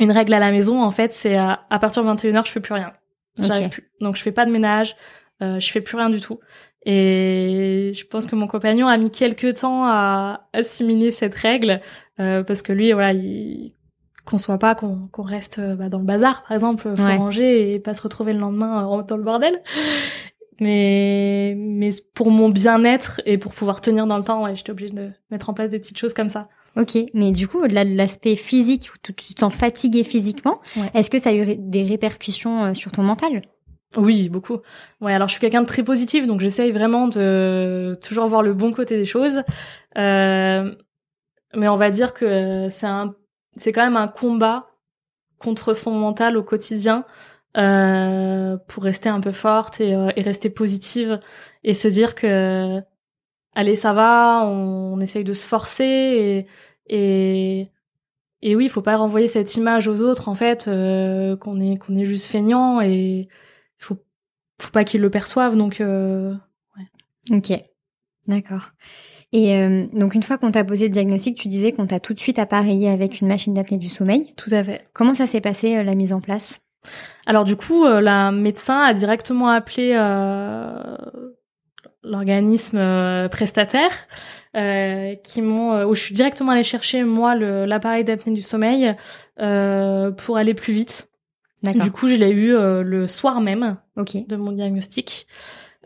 une 0.00 0.10
règle 0.10 0.34
à 0.34 0.40
la 0.40 0.50
maison, 0.50 0.82
en 0.82 0.90
fait, 0.90 1.12
c'est 1.12 1.36
à, 1.36 1.60
partir 1.80 2.02
de 2.02 2.08
21h, 2.08 2.46
je 2.46 2.50
fais 2.50 2.60
plus 2.60 2.74
rien. 2.74 2.92
J'arrive 3.38 3.68
plus. 3.68 3.88
Donc 4.00 4.16
je 4.16 4.22
fais 4.22 4.32
pas 4.32 4.44
de 4.44 4.50
ménage, 4.50 4.96
euh, 5.40 5.60
je 5.60 5.70
fais 5.70 5.80
plus 5.80 5.96
rien 5.96 6.10
du 6.10 6.20
tout. 6.20 6.40
Et 6.84 7.92
je 7.94 8.04
pense 8.06 8.26
que 8.26 8.34
mon 8.34 8.46
compagnon 8.46 8.88
a 8.88 8.96
mis 8.96 9.10
quelques 9.10 9.60
temps 9.60 9.84
à 9.84 10.48
assimiler 10.52 11.10
cette 11.10 11.34
règle 11.34 11.80
euh, 12.18 12.42
parce 12.42 12.62
que 12.62 12.72
lui, 12.72 12.92
voilà, 12.92 13.12
il 13.12 13.74
qu'on 14.24 14.38
soit 14.38 14.58
pas 14.58 14.74
qu'on 14.74 15.08
reste 15.22 15.58
euh, 15.58 15.74
bah, 15.74 15.88
dans 15.88 15.98
le 15.98 16.04
bazar 16.04 16.42
par 16.42 16.52
exemple 16.52 16.94
faut 16.96 17.02
ranger 17.02 17.74
et 17.74 17.80
pas 17.80 17.94
se 17.94 18.02
retrouver 18.02 18.32
le 18.32 18.40
lendemain 18.40 18.84
euh, 18.84 19.02
dans 19.02 19.16
le 19.16 19.22
bordel. 19.22 19.62
Mais 20.60 21.54
mais 21.56 21.90
pour 22.14 22.30
mon 22.30 22.50
bien-être 22.50 23.22
et 23.24 23.38
pour 23.38 23.54
pouvoir 23.54 23.80
tenir 23.80 24.06
dans 24.06 24.18
le 24.18 24.24
temps 24.24 24.44
ouais 24.44 24.54
j'étais 24.54 24.72
obligée 24.72 24.92
de 24.92 25.10
mettre 25.30 25.48
en 25.48 25.54
place 25.54 25.70
des 25.70 25.78
petites 25.78 25.98
choses 25.98 26.14
comme 26.14 26.28
ça. 26.28 26.48
Ok, 26.76 26.96
mais 27.14 27.32
du 27.32 27.48
coup, 27.48 27.64
au-delà 27.64 27.84
de 27.84 27.94
l'aspect 27.94 28.36
physique, 28.36 28.90
où 28.94 28.98
tu 29.02 29.12
te 29.12 29.40
sens 29.40 29.52
fatigué 29.52 30.04
physiquement, 30.04 30.60
est-ce 30.94 31.10
que 31.10 31.18
ça 31.18 31.30
a 31.30 31.32
eu 31.32 31.56
des 31.56 31.82
répercussions 31.82 32.64
euh, 32.66 32.74
sur 32.74 32.92
ton 32.92 33.02
mental? 33.02 33.42
Oui, 33.96 34.28
beaucoup. 34.28 34.58
Ouais, 35.00 35.12
alors 35.12 35.26
je 35.26 35.32
suis 35.32 35.40
quelqu'un 35.40 35.62
de 35.62 35.66
très 35.66 35.82
positif, 35.82 36.28
donc 36.28 36.40
j'essaye 36.40 36.70
vraiment 36.70 37.08
de 37.08 37.98
toujours 38.00 38.28
voir 38.28 38.42
le 38.42 38.54
bon 38.54 38.72
côté 38.72 38.96
des 38.96 39.04
choses. 39.04 39.42
Euh, 39.98 40.72
mais 41.56 41.66
on 41.66 41.74
va 41.74 41.90
dire 41.90 42.14
que 42.14 42.68
c'est 42.70 42.86
un 42.86 43.14
c'est 43.60 43.72
quand 43.72 43.84
même 43.84 43.96
un 43.96 44.08
combat 44.08 44.70
contre 45.38 45.74
son 45.74 45.92
mental 45.92 46.36
au 46.36 46.42
quotidien 46.42 47.04
euh, 47.58 48.56
pour 48.68 48.84
rester 48.84 49.08
un 49.08 49.20
peu 49.20 49.32
forte 49.32 49.80
et, 49.80 49.94
euh, 49.94 50.10
et, 50.16 50.22
rester 50.22 50.48
positive 50.50 51.20
et 51.62 51.74
se 51.74 51.88
dire 51.88 52.14
que 52.14 52.80
allez 53.54 53.74
ça 53.74 53.92
va 53.92 54.44
on, 54.46 54.98
essaye 55.00 55.24
de 55.24 55.34
se 55.34 55.46
forcer 55.46 56.46
et, 56.88 57.70
et 58.40 58.56
oui 58.56 58.64
il 58.64 58.70
faut 58.70 58.82
pas 58.82 58.96
renvoyer 58.96 59.26
cette 59.26 59.56
image 59.56 59.88
aux 59.88 60.00
autres 60.00 60.28
en 60.28 60.34
fait 60.34 60.66
euh, 60.68 61.36
qu'on 61.36 61.60
est 61.60 61.76
qu'on 61.76 61.96
est 61.96 62.06
juste 62.06 62.26
feignant 62.26 62.80
et 62.80 63.28
il 63.28 63.28
faut 63.78 63.98
faut 64.60 64.70
pas 64.70 64.84
qu'ils 64.84 65.02
le 65.02 65.10
perçoivent 65.10 65.56
donc 65.56 65.82
ok. 67.30 67.52
D'accord 68.26 68.70
et 69.32 69.56
euh, 69.56 69.86
donc 69.92 70.14
une 70.14 70.22
fois 70.22 70.38
qu'on 70.38 70.50
t'a 70.50 70.64
posé 70.64 70.86
le 70.86 70.92
diagnostic, 70.92 71.36
tu 71.36 71.48
disais 71.48 71.72
qu'on 71.72 71.86
t'a 71.86 72.00
tout 72.00 72.14
de 72.14 72.20
suite 72.20 72.38
appareillé 72.38 72.90
avec 72.90 73.20
une 73.20 73.28
machine 73.28 73.54
d'apnée 73.54 73.78
du 73.78 73.88
sommeil. 73.88 74.32
Tout 74.36 74.50
à 74.52 74.64
fait. 74.64 74.88
Comment 74.92 75.14
ça 75.14 75.26
s'est 75.26 75.40
passé 75.40 75.76
euh, 75.76 75.82
la 75.84 75.94
mise 75.94 76.12
en 76.12 76.20
place? 76.20 76.60
Alors 77.26 77.44
du 77.44 77.56
coup, 77.56 77.84
euh, 77.84 78.00
la 78.00 78.32
médecin 78.32 78.80
a 78.80 78.94
directement 78.94 79.48
appelé 79.48 79.92
l'organisme 82.02 83.28
prestataire 83.28 83.92
qui 85.22 85.42
m'ont 85.42 85.84
où 85.84 85.94
je 85.94 86.00
suis 86.00 86.14
directement 86.14 86.52
allée 86.52 86.62
chercher 86.62 87.04
moi 87.04 87.36
l'appareil 87.36 88.04
d'apnée 88.04 88.32
du 88.32 88.42
sommeil 88.42 88.94
pour 89.36 90.36
aller 90.36 90.54
plus 90.54 90.72
vite. 90.72 91.10
D'accord. 91.62 91.82
Du 91.82 91.90
coup, 91.90 92.08
je 92.08 92.14
l'ai 92.14 92.30
eu 92.30 92.54
euh, 92.54 92.82
le 92.82 93.06
soir 93.06 93.40
même 93.40 93.76
de 93.96 94.36
mon 94.36 94.52
diagnostic. 94.52 95.26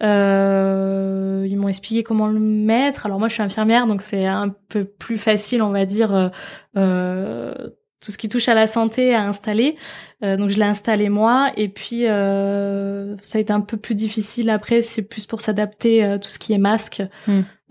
Euh, 0.03 1.47
ils 1.49 1.57
m'ont 1.57 1.69
expliqué 1.69 2.03
comment 2.03 2.27
le 2.27 2.41
mettre. 2.41 3.07
Alors 3.07 3.19
moi, 3.19 3.29
je 3.29 3.35
suis 3.35 3.43
infirmière, 3.43 3.87
donc 3.87 4.03
c'est 4.03 4.27
un 4.27 4.49
peu 4.69 4.85
plus 4.85 5.19
facile, 5.19 5.63
on 5.63 5.71
va 5.71 5.85
dire, 5.85 6.15
euh, 6.15 6.29
euh, 6.77 7.55
tout 8.01 8.13
ce 8.13 8.19
qui 8.19 8.29
touche 8.29 8.49
à 8.49 8.55
la 8.55 8.67
santé 8.67 9.15
à 9.15 9.23
installer. 9.23 9.77
Euh, 10.23 10.37
donc 10.37 10.51
je 10.51 10.59
l'ai 10.59 10.65
installé 10.65 11.09
moi, 11.09 11.53
et 11.57 11.69
puis 11.69 12.07
euh, 12.07 13.17
ça 13.21 13.39
a 13.39 13.41
été 13.41 13.53
un 13.53 13.61
peu 13.61 13.77
plus 13.77 13.95
difficile 13.95 14.51
après. 14.51 14.83
C'est 14.83 15.03
plus 15.03 15.27
pour 15.27 15.41
s'adapter 15.41 16.03
à 16.05 16.19
tout 16.19 16.29
ce 16.29 16.39
qui 16.39 16.53
est 16.53 16.59
masque. 16.59 17.03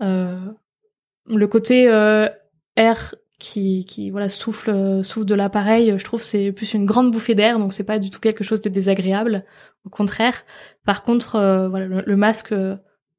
Euh, 0.02 0.36
le 1.26 1.46
côté 1.46 1.88
euh, 1.88 2.28
air 2.76 3.14
qui, 3.44 3.84
qui 3.84 4.10
voilà 4.10 4.28
souffle 4.28 4.70
euh, 4.70 5.02
souffle 5.02 5.26
de 5.26 5.34
l'appareil, 5.34 5.94
je 5.98 6.04
trouve 6.04 6.22
c'est 6.22 6.50
plus 6.50 6.72
une 6.72 6.86
grande 6.86 7.10
bouffée 7.10 7.34
d'air, 7.34 7.58
donc 7.58 7.72
c'est 7.74 7.84
pas 7.84 7.98
du 7.98 8.08
tout 8.08 8.18
quelque 8.18 8.42
chose 8.42 8.62
de 8.62 8.70
désagréable. 8.70 9.44
Au 9.84 9.90
contraire. 9.90 10.44
Par 10.86 11.02
contre, 11.02 11.36
euh, 11.36 11.68
voilà, 11.68 11.86
le, 11.86 12.02
le 12.06 12.16
masque, 12.16 12.52
euh, 12.52 12.76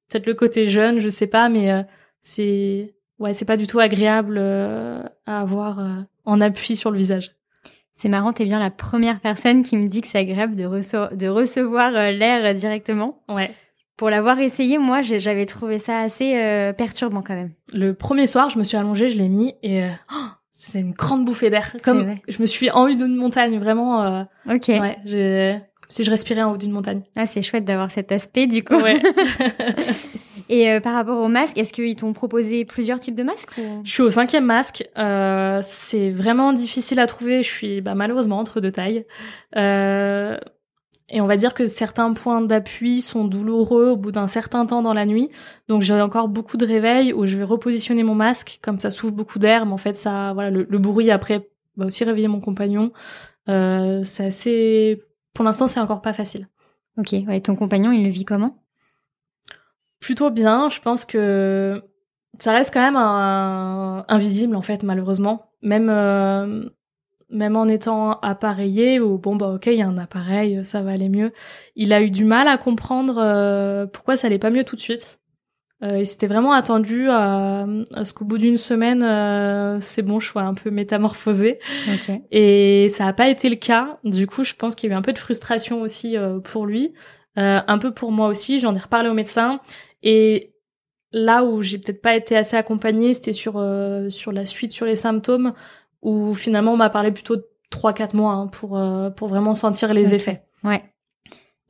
peut-être 0.09 0.25
le 0.25 0.33
côté 0.33 0.67
jeune, 0.67 0.97
je 0.99 1.09
sais 1.09 1.27
pas, 1.27 1.47
mais 1.47 1.71
euh, 1.71 1.83
c'est 2.21 2.95
ouais, 3.19 3.33
c'est 3.33 3.45
pas 3.45 3.57
du 3.57 3.67
tout 3.67 3.79
agréable 3.79 4.39
à 4.39 5.41
avoir 5.41 5.79
en 6.25 6.41
appui 6.41 6.75
sur 6.75 6.89
le 6.91 6.97
visage. 6.97 7.35
C'est 7.93 8.09
marrant, 8.09 8.33
t'es 8.33 8.45
bien 8.45 8.59
la 8.59 8.71
première 8.71 9.19
personne 9.19 9.63
qui 9.63 9.77
me 9.77 9.87
dit 9.87 10.01
que 10.01 10.07
c'est 10.07 10.17
agréable 10.17 10.55
de, 10.55 10.65
rece- 10.65 11.15
de 11.15 11.27
recevoir 11.27 11.91
l'air 11.91 12.53
directement. 12.53 13.23
Ouais. 13.29 13.51
Pour 13.97 14.09
l'avoir 14.09 14.39
essayé, 14.39 14.77
moi, 14.77 15.01
j'avais 15.01 15.45
trouvé 15.45 15.79
ça 15.79 15.99
assez 16.01 16.35
euh, 16.35 16.73
perturbant 16.73 17.21
quand 17.21 17.35
même. 17.35 17.51
Le 17.73 17.93
premier 17.93 18.27
soir, 18.27 18.49
je 18.49 18.59
me 18.59 18.63
suis 18.63 18.75
allongée, 18.75 19.09
je 19.09 19.17
l'ai 19.17 19.29
mis 19.29 19.55
et 19.63 19.83
euh, 19.83 19.89
oh, 20.13 20.25
c'est 20.51 20.81
une 20.81 20.91
grande 20.91 21.23
bouffée 21.23 21.49
d'air. 21.49 21.73
Comme 21.83 22.03
vrai. 22.03 22.21
je 22.27 22.41
me 22.41 22.45
suis 22.45 22.69
en 22.71 22.83
haut 22.83 22.93
d'une 22.93 23.15
montagne, 23.15 23.57
vraiment. 23.57 24.03
euh, 24.03 24.23
Ok. 24.49 24.67
ouais, 24.67 24.97
j'ai 25.05 25.59
si 25.87 26.03
je 26.03 26.09
respirais 26.09 26.41
en 26.41 26.51
haut 26.53 26.57
d'une 26.57 26.71
montagne. 26.71 27.03
Ah, 27.15 27.25
c'est 27.27 27.43
chouette 27.43 27.63
d'avoir 27.63 27.91
cet 27.91 28.11
aspect 28.11 28.47
du 28.47 28.63
coup. 28.63 28.75
Ouais. 28.75 28.99
Et 30.49 30.79
par 30.81 30.93
rapport 30.93 31.19
au 31.21 31.27
masque, 31.27 31.57
est-ce 31.57 31.71
qu'ils 31.73 31.95
t'ont 31.95 32.11
proposé 32.13 32.65
plusieurs 32.65 32.99
types 32.99 33.15
de 33.15 33.23
masques 33.23 33.57
ou... 33.57 33.81
Je 33.83 33.91
suis 33.91 34.01
au 34.03 34.09
cinquième 34.09 34.45
masque. 34.45 34.83
C'est 34.95 36.09
vraiment 36.11 36.53
difficile 36.53 36.99
à 36.99 37.07
trouver. 37.07 37.43
Je 37.43 37.49
suis 37.49 37.81
bah, 37.81 37.93
malheureusement 37.95 38.39
entre 38.39 38.61
deux 38.61 38.71
tailles. 38.71 39.05
Et 41.09 41.21
on 41.21 41.27
va 41.27 41.37
dire 41.37 41.53
que 41.53 41.67
certains 41.67 42.13
points 42.13 42.41
d'appui 42.41 43.01
sont 43.01 43.25
douloureux 43.25 43.89
au 43.89 43.95
bout 43.95 44.11
d'un 44.11 44.27
certain 44.27 44.65
temps 44.65 44.81
dans 44.81 44.93
la 44.93 45.05
nuit. 45.05 45.29
Donc 45.67 45.83
j'ai 45.83 45.93
encore 46.01 46.27
beaucoup 46.27 46.57
de 46.57 46.65
réveils 46.65 47.13
où 47.13 47.25
je 47.27 47.37
vais 47.37 47.43
repositionner 47.43 48.01
mon 48.03 48.15
masque, 48.15 48.59
comme 48.63 48.79
ça 48.79 48.89
souffle 48.89 49.13
beaucoup 49.13 49.37
d'air, 49.37 49.65
mais 49.67 49.73
en 49.73 49.77
fait 49.77 49.95
ça, 49.95 50.33
voilà, 50.33 50.49
le, 50.49 50.65
le 50.67 50.79
bruit 50.79 51.11
après 51.11 51.47
va 51.77 51.85
aussi 51.85 52.03
réveiller 52.03 52.27
mon 52.27 52.41
compagnon. 52.41 52.91
Euh, 53.49 54.03
c'est 54.03 54.25
assez, 54.25 55.03
pour 55.33 55.45
l'instant 55.45 55.67
c'est 55.67 55.79
encore 55.79 56.01
pas 56.01 56.13
facile. 56.13 56.47
Ok, 56.97 57.13
ouais, 57.27 57.41
ton 57.41 57.55
compagnon, 57.55 57.91
il 57.91 58.03
le 58.03 58.09
vit 58.09 58.25
comment? 58.25 58.57
Plutôt 59.99 60.29
bien. 60.31 60.69
Je 60.69 60.79
pense 60.79 61.05
que 61.05 61.83
ça 62.39 62.51
reste 62.51 62.73
quand 62.73 62.81
même 62.81 62.95
un- 62.95 64.05
invisible 64.07 64.55
en 64.55 64.61
fait, 64.61 64.83
malheureusement. 64.83 65.51
Même 65.61 65.89
euh, 65.89 66.63
même 67.29 67.55
en 67.55 67.67
étant 67.67 68.19
appareillé 68.19 68.99
ou 68.99 69.17
bon 69.17 69.35
bah 69.35 69.49
ok, 69.49 69.67
il 69.67 69.77
y 69.77 69.81
a 69.81 69.87
un 69.87 69.97
appareil, 69.97 70.63
ça 70.63 70.81
va 70.81 70.91
aller 70.91 71.09
mieux. 71.09 71.31
Il 71.75 71.93
a 71.93 72.01
eu 72.01 72.11
du 72.11 72.23
mal 72.23 72.47
à 72.47 72.57
comprendre 72.57 73.17
euh, 73.17 73.85
pourquoi 73.85 74.15
ça 74.15 74.27
allait 74.27 74.39
pas 74.39 74.49
mieux 74.51 74.63
tout 74.63 74.75
de 74.75 74.81
suite. 74.81 75.19
Euh, 75.83 75.99
il 75.99 76.05
s'était 76.05 76.27
vraiment 76.27 76.53
attendu 76.53 77.09
à, 77.09 77.65
à 77.93 78.05
ce 78.05 78.13
qu'au 78.13 78.23
bout 78.23 78.37
d'une 78.37 78.57
semaine, 78.57 79.03
euh, 79.03 79.77
c'est 79.81 80.03
bon, 80.03 80.19
je 80.21 80.27
sois 80.27 80.43
un 80.43 80.53
peu 80.53 80.71
métamorphosé. 80.71 81.59
Ok. 81.93 82.15
Et 82.31 82.87
ça 82.89 83.05
n'a 83.05 83.13
pas 83.13 83.27
été 83.27 83.49
le 83.49 83.57
cas. 83.57 83.99
Du 84.03 84.25
coup, 84.25 84.43
je 84.45 84.53
pense 84.53 84.75
qu'il 84.75 84.89
y 84.89 84.93
a 84.93 84.95
eu 84.95 84.97
un 84.97 85.01
peu 85.01 85.11
de 85.11 85.19
frustration 85.19 85.81
aussi 85.81 86.15
euh, 86.15 86.39
pour 86.39 86.65
lui, 86.65 86.93
euh, 87.37 87.59
un 87.67 87.77
peu 87.77 87.93
pour 87.93 88.11
moi 88.11 88.27
aussi. 88.27 88.59
J'en 88.59 88.73
ai 88.73 88.79
reparlé 88.79 89.09
au 89.09 89.13
médecin. 89.13 89.59
Et 90.01 90.53
là 91.11 91.43
où 91.43 91.61
j'ai 91.61 91.77
peut-être 91.77 92.01
pas 92.01 92.15
été 92.15 92.37
assez 92.37 92.55
accompagnée, 92.55 93.13
c'était 93.13 93.33
sur, 93.33 93.55
euh, 93.57 94.09
sur 94.09 94.31
la 94.31 94.45
suite, 94.45 94.71
sur 94.71 94.85
les 94.85 94.95
symptômes, 94.95 95.53
où 96.05 96.33
finalement 96.33 96.71
on 96.73 96.77
m'a 96.77 96.89
parlé 96.89 97.11
plutôt 97.11 97.35
de 97.35 97.45
3-4 97.71 98.15
mois 98.15 98.33
hein, 98.33 98.47
pour, 98.47 98.77
euh, 98.77 99.09
pour 99.09 99.27
vraiment 99.27 99.53
sentir 99.55 99.93
les 99.93 100.15
effets. 100.15 100.43
Ouais. 100.63 100.83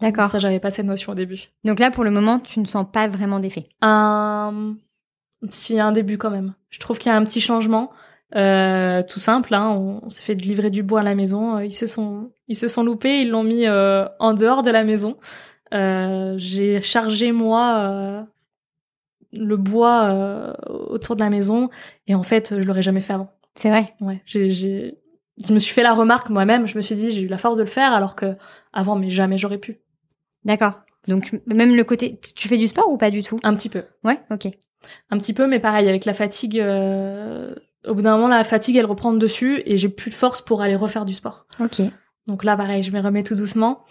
D'accord. 0.02 0.26
Ça, 0.26 0.40
j'avais 0.40 0.60
pas 0.60 0.72
cette 0.72 0.86
notion 0.86 1.14
au 1.14 1.16
début. 1.16 1.42
Donc 1.64 1.80
là, 1.80 1.90
pour 1.90 2.04
le 2.04 2.12
moment, 2.12 2.40
tu 2.40 2.60
ne 2.60 2.66
sens 2.66 2.86
pas 2.92 3.08
vraiment 3.08 3.40
d'effet. 3.40 3.70
Y 3.82 5.80
a 5.80 5.86
un 5.86 5.92
début 5.94 6.18
quand 6.18 6.32
même. 6.32 6.54
Je 6.70 6.80
trouve 6.80 6.98
qu'il 7.00 7.10
y 7.12 7.16
a 7.16 7.18
un 7.18 7.24
petit 7.24 7.40
changement. 7.42 7.92
Euh, 8.36 9.04
tout 9.04 9.20
simple, 9.20 9.54
hein, 9.54 9.70
on, 9.70 10.02
on 10.04 10.10
s'est 10.10 10.24
fait 10.24 10.34
livrer 10.36 10.70
du 10.70 10.84
bois 10.84 11.00
à 11.00 11.04
la 11.04 11.16
maison. 11.16 11.58
euh, 11.58 11.66
Ils 11.66 11.72
se 11.72 11.86
sont, 11.86 12.32
ils 12.48 12.56
se 12.56 12.68
sont 12.68 12.84
loupés, 12.84 13.22
ils 13.22 13.30
l'ont 13.30 13.44
mis 13.44 13.66
euh, 13.68 14.06
en 14.20 14.34
dehors 14.34 14.64
de 14.64 14.72
la 14.72 14.84
maison. 14.84 15.16
Euh, 15.74 16.34
J'ai 16.38 16.82
chargé 16.82 17.32
moi 17.32 17.78
euh, 17.78 18.22
le 19.32 19.56
bois 19.58 20.06
euh, 20.06 20.54
autour 20.68 21.16
de 21.16 21.22
la 21.22 21.30
maison 21.30 21.70
et 22.08 22.16
en 22.16 22.24
fait, 22.24 22.54
je 22.60 22.64
l'aurais 22.68 22.82
jamais 22.82 23.02
fait 23.02 23.14
avant. 23.14 23.30
C'est 23.56 23.70
vrai. 23.70 23.94
Ouais, 24.02 24.22
j'ai, 24.26 24.50
j'ai, 24.50 24.98
je 25.46 25.54
me 25.54 25.60
suis 25.60 25.74
fait 25.74 25.84
la 25.84 25.94
remarque 25.94 26.30
moi-même. 26.30 26.68
Je 26.68 26.76
me 26.78 26.82
suis 26.82 26.96
dit, 26.96 27.12
j'ai 27.12 27.22
eu 27.22 27.28
la 27.28 27.38
force 27.38 27.58
de 27.58 27.64
le 27.64 27.70
faire 27.70 27.94
alors 27.94 28.16
que 28.16 28.36
avant, 28.74 28.96
mais 28.96 29.10
jamais 29.10 29.38
j'aurais 29.38 29.58
pu. 29.58 29.80
D'accord. 30.44 30.82
Donc 31.08 31.40
même 31.46 31.76
le 31.76 31.84
côté, 31.84 32.20
tu 32.36 32.48
fais 32.48 32.58
du 32.58 32.68
sport 32.68 32.90
ou 32.92 32.98
pas 32.98 33.12
du 33.12 33.24
tout? 33.24 33.38
Un 33.44 33.56
petit 33.56 33.70
peu. 33.70 33.84
Ouais. 34.04 34.20
Ok. 34.32 34.48
Un 35.10 35.18
petit 35.18 35.34
peu, 35.34 35.48
mais 35.48 35.60
pareil, 35.60 35.88
avec 35.88 36.06
la 36.06 36.14
fatigue, 36.14 36.60
euh, 36.60 37.56
au 37.88 37.94
bout 37.94 38.02
d'un 38.02 38.16
moment, 38.16 38.28
la 38.28 38.44
fatigue, 38.44 38.76
elle 38.76 38.86
reprend 38.86 39.14
dessus 39.14 39.62
et 39.66 39.78
j'ai 39.78 39.90
plus 39.90 40.10
de 40.10 40.16
force 40.16 40.42
pour 40.42 40.62
aller 40.62 40.76
refaire 40.76 41.06
du 41.06 41.14
sport. 41.14 41.48
Ok. 41.60 41.82
Donc 42.28 42.44
là, 42.44 42.58
pareil, 42.58 42.84
je 42.84 42.92
me 42.92 43.00
remets 43.00 43.24
tout 43.24 43.36
doucement, 43.36 43.84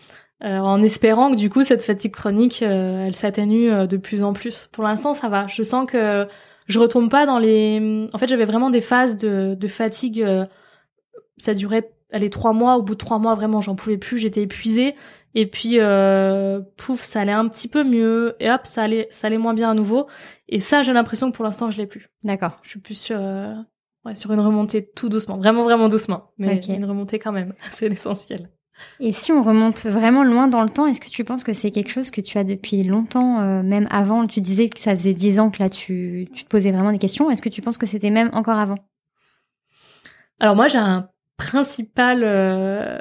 euh, 0.43 0.59
en 0.59 0.83
espérant 0.83 1.31
que 1.31 1.37
du 1.37 1.51
coup, 1.51 1.63
cette 1.63 1.83
fatigue 1.83 2.13
chronique, 2.13 2.63
euh, 2.63 3.07
elle 3.07 3.15
s'atténue 3.15 3.71
euh, 3.71 3.87
de 3.87 3.97
plus 3.97 4.23
en 4.25 4.33
plus. 4.33 4.69
Pour 4.73 4.85
l'instant, 4.85 5.15
ça 5.15 5.29
va. 5.29 5.47
Je 5.47 5.63
sens 5.63 5.87
que 5.87 6.27
je 6.67 6.79
retombe 6.79 7.11
pas 7.11 7.27
dans 7.27 7.39
les... 7.39 8.09
En 8.13 8.19
fait, 8.19 8.29
j'avais 8.29 8.45
vraiment 8.45 8.71
des 8.71 8.81
phases 8.81 9.17
de, 9.17 9.55
de 9.55 9.69
fatigue. 9.69 10.23
euh, 10.23 10.47
ça 11.37 11.55
durait, 11.55 11.91
allez, 12.13 12.31
trois 12.31 12.53
mois. 12.53 12.77
Au 12.77 12.83
bout 12.83 12.95
de 12.95 12.99
trois 12.99 13.19
mois, 13.19 13.35
vraiment, 13.35 13.61
j'en 13.61 13.75
pouvais 13.75 13.99
plus. 13.99 14.19
J'étais 14.19 14.43
épuisée. 14.43 14.95
Et 15.35 15.47
puis, 15.47 15.81
euh, 15.81 16.61
pouf, 16.77 17.03
ça 17.03 17.21
allait 17.21 17.33
un 17.33 17.49
petit 17.49 17.69
peu 17.69 17.83
mieux. 17.85 18.37
Et 18.41 18.51
hop, 18.51 18.63
ça 18.65 18.83
allait, 18.83 19.09
ça 19.11 19.27
allait 19.27 19.39
moins 19.39 19.55
bien 19.55 19.71
à 19.71 19.75
nouveau. 19.75 20.07
Et 20.49 20.61
ça, 20.61 20.83
j'ai 20.83 20.93
l'impression 20.93 21.31
que 21.31 21.37
pour 21.37 21.45
l'instant, 21.45 21.71
je 21.71 21.79
l'ai 21.79 21.87
plus. 21.87 22.09
D'accord. 22.23 22.59
Je 22.63 22.71
suis 22.71 22.81
plus 22.81 22.95
sur, 22.95 23.19
euh, 23.21 23.55
ouais, 24.05 24.15
sur 24.15 24.33
une 24.33 24.41
remontée 24.41 24.87
tout 24.87 25.09
doucement, 25.09 25.37
vraiment 25.37 25.65
vraiment 25.65 25.89
doucement, 25.89 26.31
mais 26.39 26.61
une 26.69 26.85
remontée 26.85 27.19
quand 27.19 27.33
même, 27.33 27.55
c'est 27.73 27.89
l'essentiel. 27.89 28.49
Et 29.01 29.13
si 29.13 29.33
on 29.33 29.43
remonte 29.43 29.85
vraiment 29.87 30.25
loin 30.25 30.49
dans 30.49 30.63
le 30.63 30.71
temps, 30.71 30.87
est-ce 30.87 31.01
que 31.01 31.09
tu 31.09 31.25
penses 31.25 31.45
que 31.45 31.53
c'est 31.53 31.71
quelque 31.71 31.91
chose 31.91 32.11
que 32.11 32.21
tu 32.21 32.39
as 32.39 32.45
depuis 32.45 32.83
longtemps, 32.85 33.41
euh, 33.41 33.63
même 33.63 33.87
avant? 33.91 34.27
Tu 34.27 34.41
disais 34.41 34.69
que 34.69 34.79
ça 34.79 34.95
faisait 34.95 35.15
dix 35.15 35.41
ans 35.41 35.51
que 35.51 35.63
là 35.63 35.69
tu, 35.69 36.29
tu 36.33 36.45
te 36.45 36.49
posais 36.49 36.73
vraiment 36.73 36.93
des 36.93 36.99
questions. 36.99 37.31
Est-ce 37.31 37.43
que 37.43 37.49
tu 37.49 37.63
penses 37.63 37.79
que 37.79 37.87
c'était 37.87 38.11
même 38.11 38.31
encore 38.33 38.59
avant? 38.59 38.79
Alors 40.41 40.57
moi 40.57 40.69
j'ai 40.69 40.79
un 40.79 41.09
principal 41.37 42.23
euh, 42.25 42.99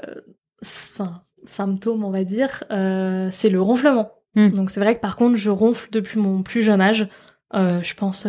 symptôme 0.62 2.04
on 2.04 2.12
va 2.12 2.24
dire, 2.24 2.64
euh, 2.72 3.30
c'est 3.32 3.50
le 3.50 3.62
ronflement. 3.62 4.12
Hmm. 4.36 4.50
Donc 4.50 4.70
c'est 4.70 4.80
vrai 4.80 4.96
que 4.96 5.02
par 5.02 5.16
contre 5.16 5.36
je 5.36 5.52
ronfle 5.52 5.90
depuis 5.92 6.20
mon 6.20 6.44
plus 6.44 6.64
jeune 6.64 6.82
âge. 6.82 7.08
Je 7.54 7.94
pense, 7.94 8.28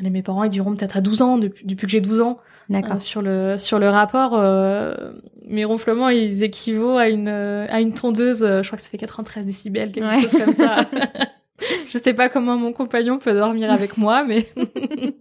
allez 0.00 0.10
mes 0.10 0.22
parents 0.22 0.44
ils 0.44 0.50
diront 0.50 0.74
peut-être 0.74 0.96
à 0.96 1.00
12 1.00 1.22
ans 1.22 1.38
depuis, 1.38 1.64
depuis 1.66 1.86
que 1.86 1.92
j'ai 1.92 2.00
12 2.00 2.20
ans. 2.20 2.38
Euh, 2.72 2.98
sur 2.98 3.22
le 3.22 3.58
sur 3.58 3.78
le 3.78 3.88
rapport, 3.88 4.32
euh, 4.34 5.12
mes 5.48 5.64
ronflements 5.64 6.08
ils 6.08 6.42
équivaut 6.42 6.96
à 6.98 7.08
une 7.08 7.28
euh, 7.28 7.66
à 7.70 7.80
une 7.80 7.94
tondeuse. 7.94 8.42
euh, 8.42 8.62
je 8.62 8.68
crois 8.68 8.76
que 8.76 8.82
ça 8.82 8.90
fait 8.90 8.98
93 8.98 9.46
décibels, 9.46 9.92
quelque 9.92 10.04
Ouais. 10.06 10.20
chose 10.22 10.40
comme 10.40 10.52
ça. 10.52 10.84
je 11.88 11.98
sais 11.98 12.12
pas 12.12 12.28
comment 12.28 12.56
mon 12.56 12.72
compagnon 12.72 13.18
peut 13.18 13.32
dormir 13.32 13.70
avec 13.72 13.96
moi, 13.96 14.24
mais 14.24 14.46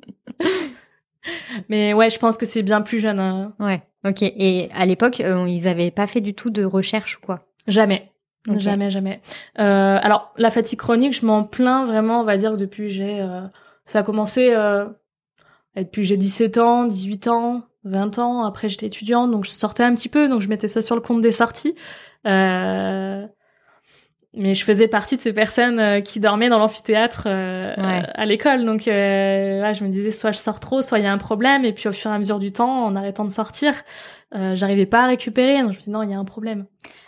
mais 1.69 1.93
ouais, 1.93 2.09
je 2.09 2.19
pense 2.19 2.37
que 2.37 2.45
c'est 2.45 2.63
bien 2.63 2.81
plus 2.81 2.99
jeune. 2.99 3.19
hein. 3.19 3.53
Ouais. 3.59 3.81
Ok. 4.05 4.21
Et 4.21 4.69
à 4.73 4.85
l'époque, 4.85 5.21
euh, 5.21 5.45
ils 5.47 5.67
avaient 5.67 5.91
pas 5.91 6.07
fait 6.07 6.21
du 6.21 6.33
tout 6.33 6.49
de 6.49 6.63
recherche, 6.63 7.17
ou 7.17 7.25
quoi? 7.25 7.47
Jamais. 7.67 8.11
Ok. 8.47 8.59
Jamais, 8.59 8.89
jamais. 8.91 9.21
Euh, 9.59 9.97
alors, 10.01 10.33
la 10.37 10.51
fatigue 10.51 10.77
chronique, 10.77 11.19
je 11.19 11.25
m'en 11.25 11.43
plains 11.43 11.85
vraiment, 11.85 12.21
on 12.21 12.25
va 12.25 12.37
dire, 12.37 12.57
depuis 12.57 12.89
j'ai... 12.89 13.19
ça 13.85 13.99
a 13.99 14.03
commencé 14.03 14.53
euh, 14.53 14.87
depuis 15.75 16.03
j'ai 16.03 16.17
17 16.17 16.57
ans, 16.57 16.85
18 16.85 17.27
ans, 17.27 17.63
20 17.83 18.19
ans. 18.19 18.43
Après, 18.43 18.69
j'étais 18.69 18.87
étudiante, 18.87 19.31
donc 19.31 19.45
je 19.45 19.51
sortais 19.51 19.83
un 19.83 19.93
petit 19.93 20.09
peu, 20.09 20.27
donc 20.27 20.41
je 20.41 20.49
mettais 20.49 20.67
ça 20.67 20.81
sur 20.81 20.95
le 20.95 21.01
compte 21.01 21.21
des 21.21 21.31
sorties. 21.31 21.75
Euh, 22.27 23.27
mais 24.35 24.53
je 24.53 24.63
faisais 24.63 24.87
partie 24.87 25.15
de 25.15 25.21
ces 25.21 25.33
personnes 25.33 25.79
euh, 25.79 26.01
qui 26.01 26.19
dormaient 26.19 26.49
dans 26.49 26.59
l'amphithéâtre 26.59 27.23
euh, 27.27 27.73
à 27.77 28.25
l'école. 28.25 28.65
Donc 28.65 28.87
euh, 28.87 29.73
je 29.73 29.83
me 29.83 29.89
disais 29.89 30.11
soit 30.11 30.31
je 30.31 30.37
sors 30.37 30.59
trop, 30.59 30.81
soit 30.81 30.99
il 30.99 31.05
y 31.05 31.07
a 31.07 31.13
un 31.13 31.17
problème. 31.17 31.65
Et 31.65 31.73
puis 31.73 31.87
au 31.87 31.93
fur 31.93 32.11
et 32.11 32.13
à 32.13 32.17
mesure 32.17 32.39
du 32.39 32.51
temps, 32.51 32.85
en 32.85 32.95
arrêtant 32.95 33.25
de 33.25 33.31
sortir, 33.31 33.73
j'arrivais 34.33 34.85
pas 34.85 35.03
à 35.03 35.07
récupérer. 35.07 35.61
Donc 35.61 35.73
je 35.73 35.77
me 35.77 35.83
dis 35.83 35.89
non, 35.89 36.03
il 36.03 36.11
y 36.11 36.13
a 36.13 36.19
un 36.19 36.25
problème. 36.25 36.65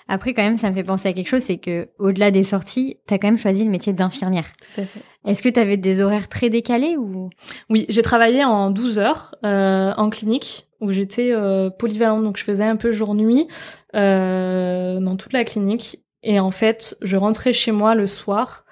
Après 0.08 0.34
quand 0.34 0.44
même, 0.44 0.56
ça 0.56 0.70
me 0.70 0.76
fait 0.76 0.86
penser 0.86 1.10
à 1.10 1.14
quelque 1.14 1.28
chose, 1.28 1.42
c'est 1.42 1.58
que 1.58 1.90
au-delà 2.00 2.32
des 2.32 2.44
sorties, 2.44 2.98
tu 3.08 3.14
as 3.14 3.20
quand 3.20 3.28
même 3.28 3.38
choisi 3.38 3.66
le 3.66 3.70
métier 3.70 3.92
d'infirmière. 3.92 4.46
Tout 4.62 4.82
à 4.82 4.86
fait. 4.86 5.02
Est-ce 5.26 5.44
que 5.44 5.50
tu 5.50 5.60
avais 5.60 5.76
des 5.76 6.02
horaires 6.02 6.30
très 6.30 6.50
décalés 6.50 6.96
ou? 6.96 7.30
Oui, 7.70 7.86
j'ai 7.90 8.02
travaillé 8.02 8.46
en 8.46 8.72
12 8.72 9.00
heures 9.00 9.36
en 9.44 10.10
clinique 10.10 10.68
où 10.80 10.92
j'étais 10.92 11.34
polyvalente, 11.78 12.24
donc 12.24 12.38
je 12.38 12.46
faisais 12.46 12.64
un 12.64 12.78
peu 12.78 12.94
jour-nuit 12.94 13.48
dans 13.94 15.16
toute 15.18 15.34
la 15.34 15.44
clinique 15.44 16.00
et 16.28 16.42
en 16.42 16.52
fait, 16.52 16.98
je 17.02 17.16
rentrais 17.16 17.54
chez 17.54 17.72
moi 17.72 17.96
le 17.96 18.06
soir, 18.06 18.66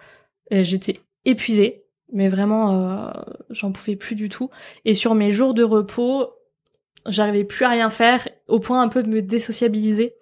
j'étais 0.51 0.99
épuisée, 1.23 1.85
mais 2.11 2.27
vraiment, 2.27 2.73
euh, 2.73 3.11
j'en 3.49 3.71
pouvais 3.71 3.95
plus 3.95 4.15
du 4.15 4.27
tout. 4.27 4.49
Et 4.83 4.93
sur 4.93 5.15
mes 5.15 5.31
jours 5.31 5.53
de 5.53 5.63
repos, 5.63 6.33
j'arrivais 7.05 7.45
plus 7.45 7.63
à 7.63 7.69
rien 7.69 7.89
faire, 7.89 8.27
au 8.49 8.59
point 8.59 8.81
un 8.81 8.89
peu 8.89 9.03
de 9.03 9.09
me 9.09 9.21
désociabiliser. 9.21 10.15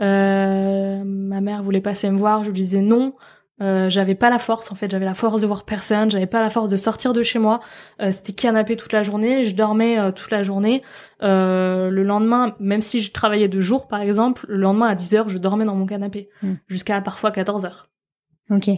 Euh, 0.00 1.02
ma 1.04 1.42
mère 1.42 1.62
voulait 1.62 1.82
passer 1.82 2.08
me 2.08 2.16
voir, 2.16 2.42
je 2.42 2.48
lui 2.48 2.60
disais 2.60 2.80
non. 2.80 3.14
Euh, 3.60 3.88
j'avais 3.88 4.14
pas 4.14 4.30
la 4.30 4.38
force 4.38 4.70
en 4.70 4.76
fait, 4.76 4.90
j'avais 4.90 5.04
la 5.04 5.14
force 5.14 5.40
de 5.40 5.46
voir 5.46 5.64
personne, 5.64 6.10
j'avais 6.10 6.26
pas 6.26 6.40
la 6.40 6.50
force 6.50 6.68
de 6.68 6.76
sortir 6.76 7.12
de 7.12 7.22
chez 7.22 7.38
moi. 7.38 7.60
Euh, 8.00 8.10
C'était 8.10 8.32
canapé 8.32 8.76
toute 8.76 8.92
la 8.92 9.02
journée, 9.02 9.44
je 9.44 9.54
dormais 9.54 9.98
euh, 9.98 10.12
toute 10.12 10.30
la 10.30 10.42
journée. 10.42 10.82
Euh, 11.22 11.90
le 11.90 12.02
lendemain, 12.04 12.54
même 12.60 12.80
si 12.80 13.00
je 13.00 13.10
travaillais 13.10 13.48
de 13.48 13.60
jour 13.60 13.88
par 13.88 14.00
exemple, 14.00 14.46
le 14.48 14.58
lendemain 14.58 14.86
à 14.86 14.94
10h, 14.94 15.28
je 15.28 15.38
dormais 15.38 15.64
dans 15.64 15.74
mon 15.74 15.86
canapé 15.86 16.28
hmm. 16.42 16.54
jusqu'à 16.68 17.00
parfois 17.00 17.30
14h. 17.30 17.86
Ok. 18.50 18.70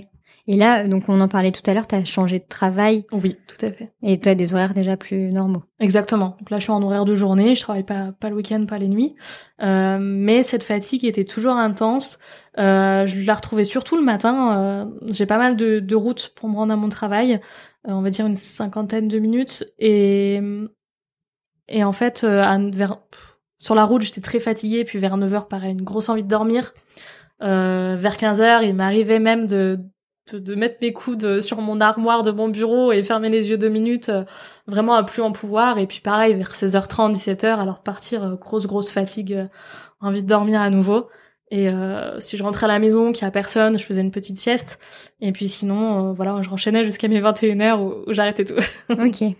Et 0.47 0.57
là, 0.57 0.87
donc 0.87 1.05
on 1.09 1.21
en 1.21 1.29
parlait 1.29 1.53
tout 1.53 1.63
à 1.67 1.75
l'heure, 1.75 1.87
tu 1.87 1.95
as 1.95 2.05
changé 2.05 2.39
de 2.39 2.45
travail. 2.49 3.05
Oui, 3.13 3.37
tout 3.47 3.65
à 3.65 3.71
fait. 3.71 3.93
Et 4.03 4.19
tu 4.19 4.29
as 4.29 4.35
des 4.35 4.55
horaires 4.55 4.75
déjà 4.75 4.97
plus 4.97 5.31
normaux. 5.33 5.63
Exactement. 5.79 6.37
Donc 6.39 6.51
là, 6.51 6.59
je 6.59 6.65
suis 6.65 6.73
en 6.73 6.83
horaire 6.83 7.05
de 7.05 7.15
journée, 7.15 7.55
je 7.55 7.61
travaille 7.61 7.85
pas, 7.85 8.13
pas 8.13 8.31
le 8.31 8.37
week-end, 8.37 8.65
pas 8.67 8.79
les 8.79 8.89
nuits. 8.89 9.15
Euh, 9.63 9.99
mais 10.01 10.43
cette 10.43 10.65
fatigue 10.65 11.05
était 11.05 11.25
toujours 11.25 11.55
intense. 11.55 12.19
Euh, 12.59 13.07
je 13.07 13.25
la 13.25 13.35
retrouvais 13.35 13.65
surtout 13.65 13.97
le 13.97 14.03
matin. 14.03 14.59
Euh, 14.59 14.87
j'ai 15.09 15.27
pas 15.27 15.39
mal 15.39 15.57
de, 15.57 15.79
de 15.79 15.97
routes 15.97 16.33
pour 16.35 16.49
me 16.49 16.57
rendre 16.57 16.73
à 16.73 16.77
mon 16.77 16.89
travail. 16.89 17.41
On 17.85 18.03
va 18.03 18.11
dire 18.11 18.27
une 18.27 18.37
cinquantaine 18.37 19.09
de 19.09 19.19
minutes. 19.19 19.65
Et, 19.79 20.41
et 21.69 21.85
en 21.85 21.93
fait, 21.93 22.25
vers, 22.25 22.99
sur 23.59 23.75
la 23.75 23.85
route, 23.85 24.03
j'étais 24.03 24.21
très 24.21 24.41
fatiguée. 24.41 24.85
Puis 24.85 24.99
vers 24.99 25.17
9h, 25.17 25.49
pareil, 25.49 25.73
une 25.73 25.83
grosse 25.83 26.09
envie 26.09 26.23
de 26.23 26.29
dormir. 26.29 26.73
vers 27.41 28.17
15h, 28.17 28.67
il 28.67 28.75
m'arrivait 28.75 29.19
même 29.19 29.47
de 29.47 29.79
de 30.35 30.55
mettre 30.55 30.77
mes 30.81 30.93
coudes 30.93 31.41
sur 31.41 31.61
mon 31.61 31.81
armoire 31.81 32.23
de 32.23 32.31
mon 32.31 32.49
bureau 32.49 32.93
et 32.93 33.03
fermer 33.03 33.29
les 33.29 33.51
yeux 33.51 33.59
deux 33.59 33.69
minutes, 33.69 34.09
euh, 34.09 34.25
vraiment 34.67 34.95
à 34.95 35.05
plus 35.05 35.23
en 35.23 35.33
pouvoir. 35.33 35.79
Et 35.79 35.87
puis 35.87 36.01
pareil, 36.01 36.35
vers 36.35 36.53
16h30, 36.53 37.15
17h, 37.15 37.47
alors 37.59 37.79
de 37.79 37.83
partir, 37.83 38.25
euh, 38.25 38.35
grosse, 38.37 38.67
grosse 38.67 38.91
fatigue, 38.91 39.35
euh, 39.35 39.47
envie 40.01 40.23
de 40.23 40.29
dormir 40.29 40.61
à 40.61 40.71
nouveau. 40.71 41.09
Et 41.53 41.69
si 42.21 42.37
je 42.37 42.45
rentrais 42.45 42.67
à 42.67 42.69
la 42.69 42.79
maison, 42.79 43.11
qu'il 43.11 43.25
y 43.25 43.27
a 43.27 43.33
personne, 43.33 43.77
je 43.77 43.85
faisais 43.85 44.03
une 44.03 44.13
petite 44.13 44.39
sieste. 44.39 44.79
Et 45.21 45.33
puis 45.33 45.49
sinon, 45.49 46.13
voilà, 46.13 46.41
je 46.43 46.49
renchaînais 46.49 46.85
jusqu'à 46.85 47.09
mes 47.09 47.21
21h 47.21 47.81
où, 47.81 48.09
où 48.09 48.13
j'arrêtais 48.13 48.45
tout. 48.45 48.55
ok. 48.93 49.35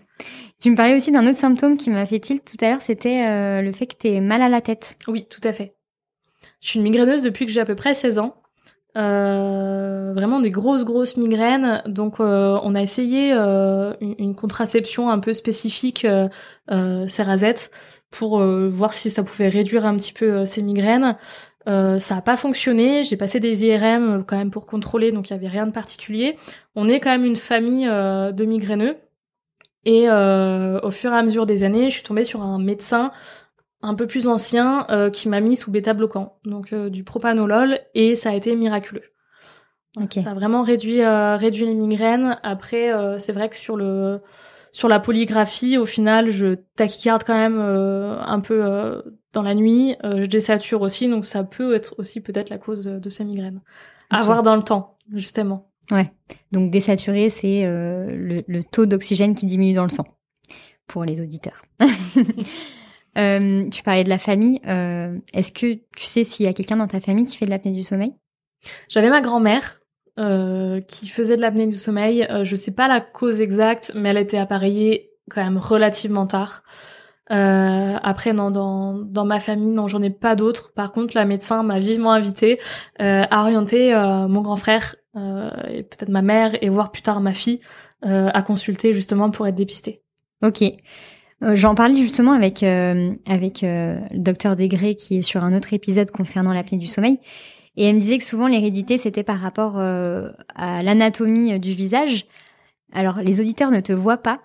Tu 0.59 0.71
me 0.71 0.75
parlais 0.75 0.93
aussi 0.93 1.13
d'un 1.13 1.25
autre 1.25 1.37
symptôme 1.37 1.77
qui 1.77 1.89
m'a 1.89 2.05
fait 2.05 2.19
tilt 2.19 2.43
tout 2.43 2.65
à 2.65 2.69
l'heure, 2.69 2.81
c'était 2.81 3.61
le 3.61 3.71
fait 3.71 3.87
que 3.87 3.95
tu 3.97 4.09
es 4.09 4.19
mal 4.19 4.41
à 4.41 4.49
la 4.49 4.59
tête. 4.59 4.97
Oui, 5.07 5.25
tout 5.29 5.39
à 5.45 5.53
fait. 5.53 5.73
Je 6.59 6.67
suis 6.67 6.79
une 6.79 6.83
migraineuse 6.83 7.21
depuis 7.21 7.45
que 7.45 7.51
j'ai 7.53 7.61
à 7.61 7.65
peu 7.65 7.75
près 7.75 7.93
16 7.93 8.19
ans. 8.19 8.40
Euh, 8.97 10.11
vraiment 10.13 10.39
des 10.39 10.51
grosses 10.51 10.83
grosses 10.83 11.17
migraines. 11.17 11.81
Donc 11.87 12.19
euh, 12.19 12.59
on 12.63 12.75
a 12.75 12.81
essayé 12.81 13.31
euh, 13.33 13.93
une, 14.01 14.35
contraception 14.35 15.09
un 15.09 15.19
peu 15.19 15.33
spécifique 15.33 16.05
euh, 16.05 17.07
Cerazette 17.07 17.71
pour 18.09 18.41
voir 18.43 18.93
si 18.93 19.09
ça 19.09 19.23
pouvait 19.23 19.47
réduire 19.47 19.85
un 19.85 19.95
petit 19.95 20.11
peu 20.11 20.45
ces 20.45 20.61
migraines. 20.61 21.15
ça 21.65 22.15
n'a 22.15 22.21
pas 22.21 22.35
fonctionné. 22.35 23.05
J'ai 23.05 23.15
passé 23.15 23.39
des 23.39 23.65
IRM 23.65 24.25
quand 24.27 24.35
même 24.35 24.51
pour 24.51 24.65
contrôler, 24.65 25.13
donc 25.13 25.29
il 25.29 25.33
y 25.33 25.35
avait 25.35 25.47
rien 25.47 25.65
de 25.65 25.71
particulier. 25.71 26.35
On 26.75 26.89
est 26.89 26.99
quand 26.99 27.11
même 27.11 27.23
une 27.23 27.37
famille 27.37 27.85
de 27.85 28.45
migraineux. 28.45 28.97
Et 29.85 30.09
au 30.09 30.91
fur 30.91 31.13
et 31.13 31.15
à 31.15 31.23
mesure 31.23 31.45
des 31.45 31.63
années, 31.63 31.85
je 31.89 31.95
suis 31.95 32.03
tombée 32.03 32.25
sur 32.25 32.41
un 32.41 32.59
médecin 32.59 33.11
un 33.81 33.95
peu 33.95 34.07
plus 34.07 34.27
ancien 34.27 34.85
euh, 34.89 35.09
qui 35.09 35.29
m'a 35.29 35.39
mis 35.39 35.55
sous 35.55 35.71
bêta 35.71 35.93
bloquant, 35.93 36.37
donc 36.45 36.73
euh, 36.73 36.89
du 36.89 37.03
propanolol, 37.03 37.79
et 37.93 38.15
ça 38.15 38.29
a 38.29 38.33
été 38.33 38.55
miraculeux. 38.55 39.03
Ça 40.09 40.31
a 40.31 40.33
vraiment 40.33 40.61
réduit 40.61 41.01
euh, 41.01 41.35
réduit 41.35 41.65
les 41.65 41.73
migraines. 41.73 42.37
Après, 42.43 42.91
c'est 43.19 43.33
vrai 43.33 43.49
que 43.49 43.57
sur 43.57 43.75
le 43.75 44.21
sur 44.71 44.87
la 44.87 45.01
polygraphie, 45.01 45.77
au 45.77 45.85
final, 45.85 46.29
je 46.29 46.55
tachycarde 46.77 47.25
quand 47.25 47.35
même 47.35 47.59
un 47.59 48.39
peu 48.39 49.03
dans 49.33 49.41
la 49.41 49.53
nuit. 49.53 49.97
je 50.01 50.25
désature 50.27 50.81
aussi, 50.81 51.09
donc 51.09 51.25
ça 51.25 51.43
peut 51.43 51.75
être 51.75 51.93
aussi 51.97 52.21
peut-être 52.21 52.49
la 52.49 52.57
cause 52.57 52.85
de 52.85 53.09
ces 53.09 53.25
migraines. 53.25 53.59
À 54.09 54.21
voir 54.21 54.43
dans 54.43 54.55
le 54.55 54.63
temps, 54.63 54.95
justement. 55.13 55.73
Ouais. 55.91 56.09
Donc 56.53 56.71
désaturé, 56.71 57.29
c'est 57.29 57.63
le, 57.65 58.45
le 58.47 58.63
taux 58.63 58.85
d'oxygène 58.85 59.35
qui 59.35 59.45
diminue 59.45 59.73
dans 59.73 59.83
le 59.83 59.89
sang 59.89 60.05
pour 60.87 61.03
les 61.03 61.21
auditeurs. 61.21 61.65
Euh, 63.17 63.69
tu 63.69 63.83
parlais 63.83 64.03
de 64.03 64.09
la 64.09 64.17
famille. 64.17 64.61
Euh, 64.67 65.17
Est-ce 65.33 65.51
que 65.51 65.73
tu 65.95 66.05
sais 66.05 66.23
s'il 66.23 66.45
y 66.45 66.49
a 66.49 66.53
quelqu'un 66.53 66.77
dans 66.77 66.87
ta 66.87 67.01
famille 67.01 67.25
qui 67.25 67.37
fait 67.37 67.45
de 67.45 67.49
l'apnée 67.51 67.71
du 67.71 67.83
sommeil? 67.83 68.15
J'avais 68.89 69.09
ma 69.09 69.21
grand-mère 69.21 69.81
euh, 70.19 70.81
qui 70.81 71.07
faisait 71.07 71.35
de 71.35 71.41
l'apnée 71.41 71.67
du 71.67 71.75
sommeil. 71.75 72.25
Euh, 72.29 72.43
je 72.43 72.55
sais 72.55 72.71
pas 72.71 72.87
la 72.87 73.01
cause 73.01 73.41
exacte, 73.41 73.91
mais 73.95 74.09
elle 74.09 74.17
était 74.17 74.37
appareillée 74.37 75.11
quand 75.29 75.43
même 75.43 75.57
relativement 75.57 76.27
tard. 76.27 76.63
Euh, 77.31 77.95
après, 78.01 78.33
non, 78.33 78.51
dans, 78.51 78.93
dans 78.93 79.25
ma 79.25 79.39
famille, 79.39 79.71
non, 79.71 79.87
j'en 79.87 80.01
ai 80.01 80.09
pas 80.09 80.35
d'autres. 80.35 80.73
Par 80.73 80.91
contre, 80.91 81.15
la 81.15 81.25
médecin 81.25 81.63
m'a 81.63 81.79
vivement 81.79 82.11
invitée 82.11 82.59
euh, 83.01 83.23
à 83.29 83.41
orienter 83.41 83.93
mon 84.27 84.41
grand 84.41 84.57
frère 84.57 84.95
et 85.15 85.83
peut-être 85.83 86.09
ma 86.09 86.21
mère 86.21 86.51
et 86.63 86.69
voir 86.69 86.91
plus 86.91 87.01
tard 87.01 87.19
ma 87.19 87.33
fille 87.33 87.59
à 88.03 88.41
consulter 88.41 88.93
justement 88.93 89.29
pour 89.29 89.45
être 89.47 89.55
dépistée. 89.55 90.01
Ok. 90.43 90.63
Euh, 91.43 91.55
j'en 91.55 91.75
parlais 91.75 91.95
justement 91.95 92.33
avec 92.33 92.63
euh, 92.63 93.11
avec 93.25 93.63
euh, 93.63 93.99
le 94.11 94.19
docteur 94.19 94.55
Degré 94.55 94.95
qui 94.95 95.17
est 95.17 95.21
sur 95.21 95.43
un 95.43 95.55
autre 95.55 95.73
épisode 95.73 96.11
concernant 96.11 96.53
l'apnée 96.53 96.77
du 96.77 96.85
sommeil 96.85 97.19
et 97.77 97.85
elle 97.85 97.95
me 97.95 97.99
disait 97.99 98.17
que 98.17 98.23
souvent 98.23 98.47
l'hérédité 98.47 98.97
c'était 98.97 99.23
par 99.23 99.39
rapport 99.39 99.79
à 99.79 100.83
l'anatomie 100.83 101.57
du 101.59 101.71
visage. 101.71 102.25
Alors 102.93 103.19
les 103.21 103.39
auditeurs 103.39 103.71
ne 103.71 103.79
te 103.79 103.93
voient 103.93 104.17
pas, 104.17 104.41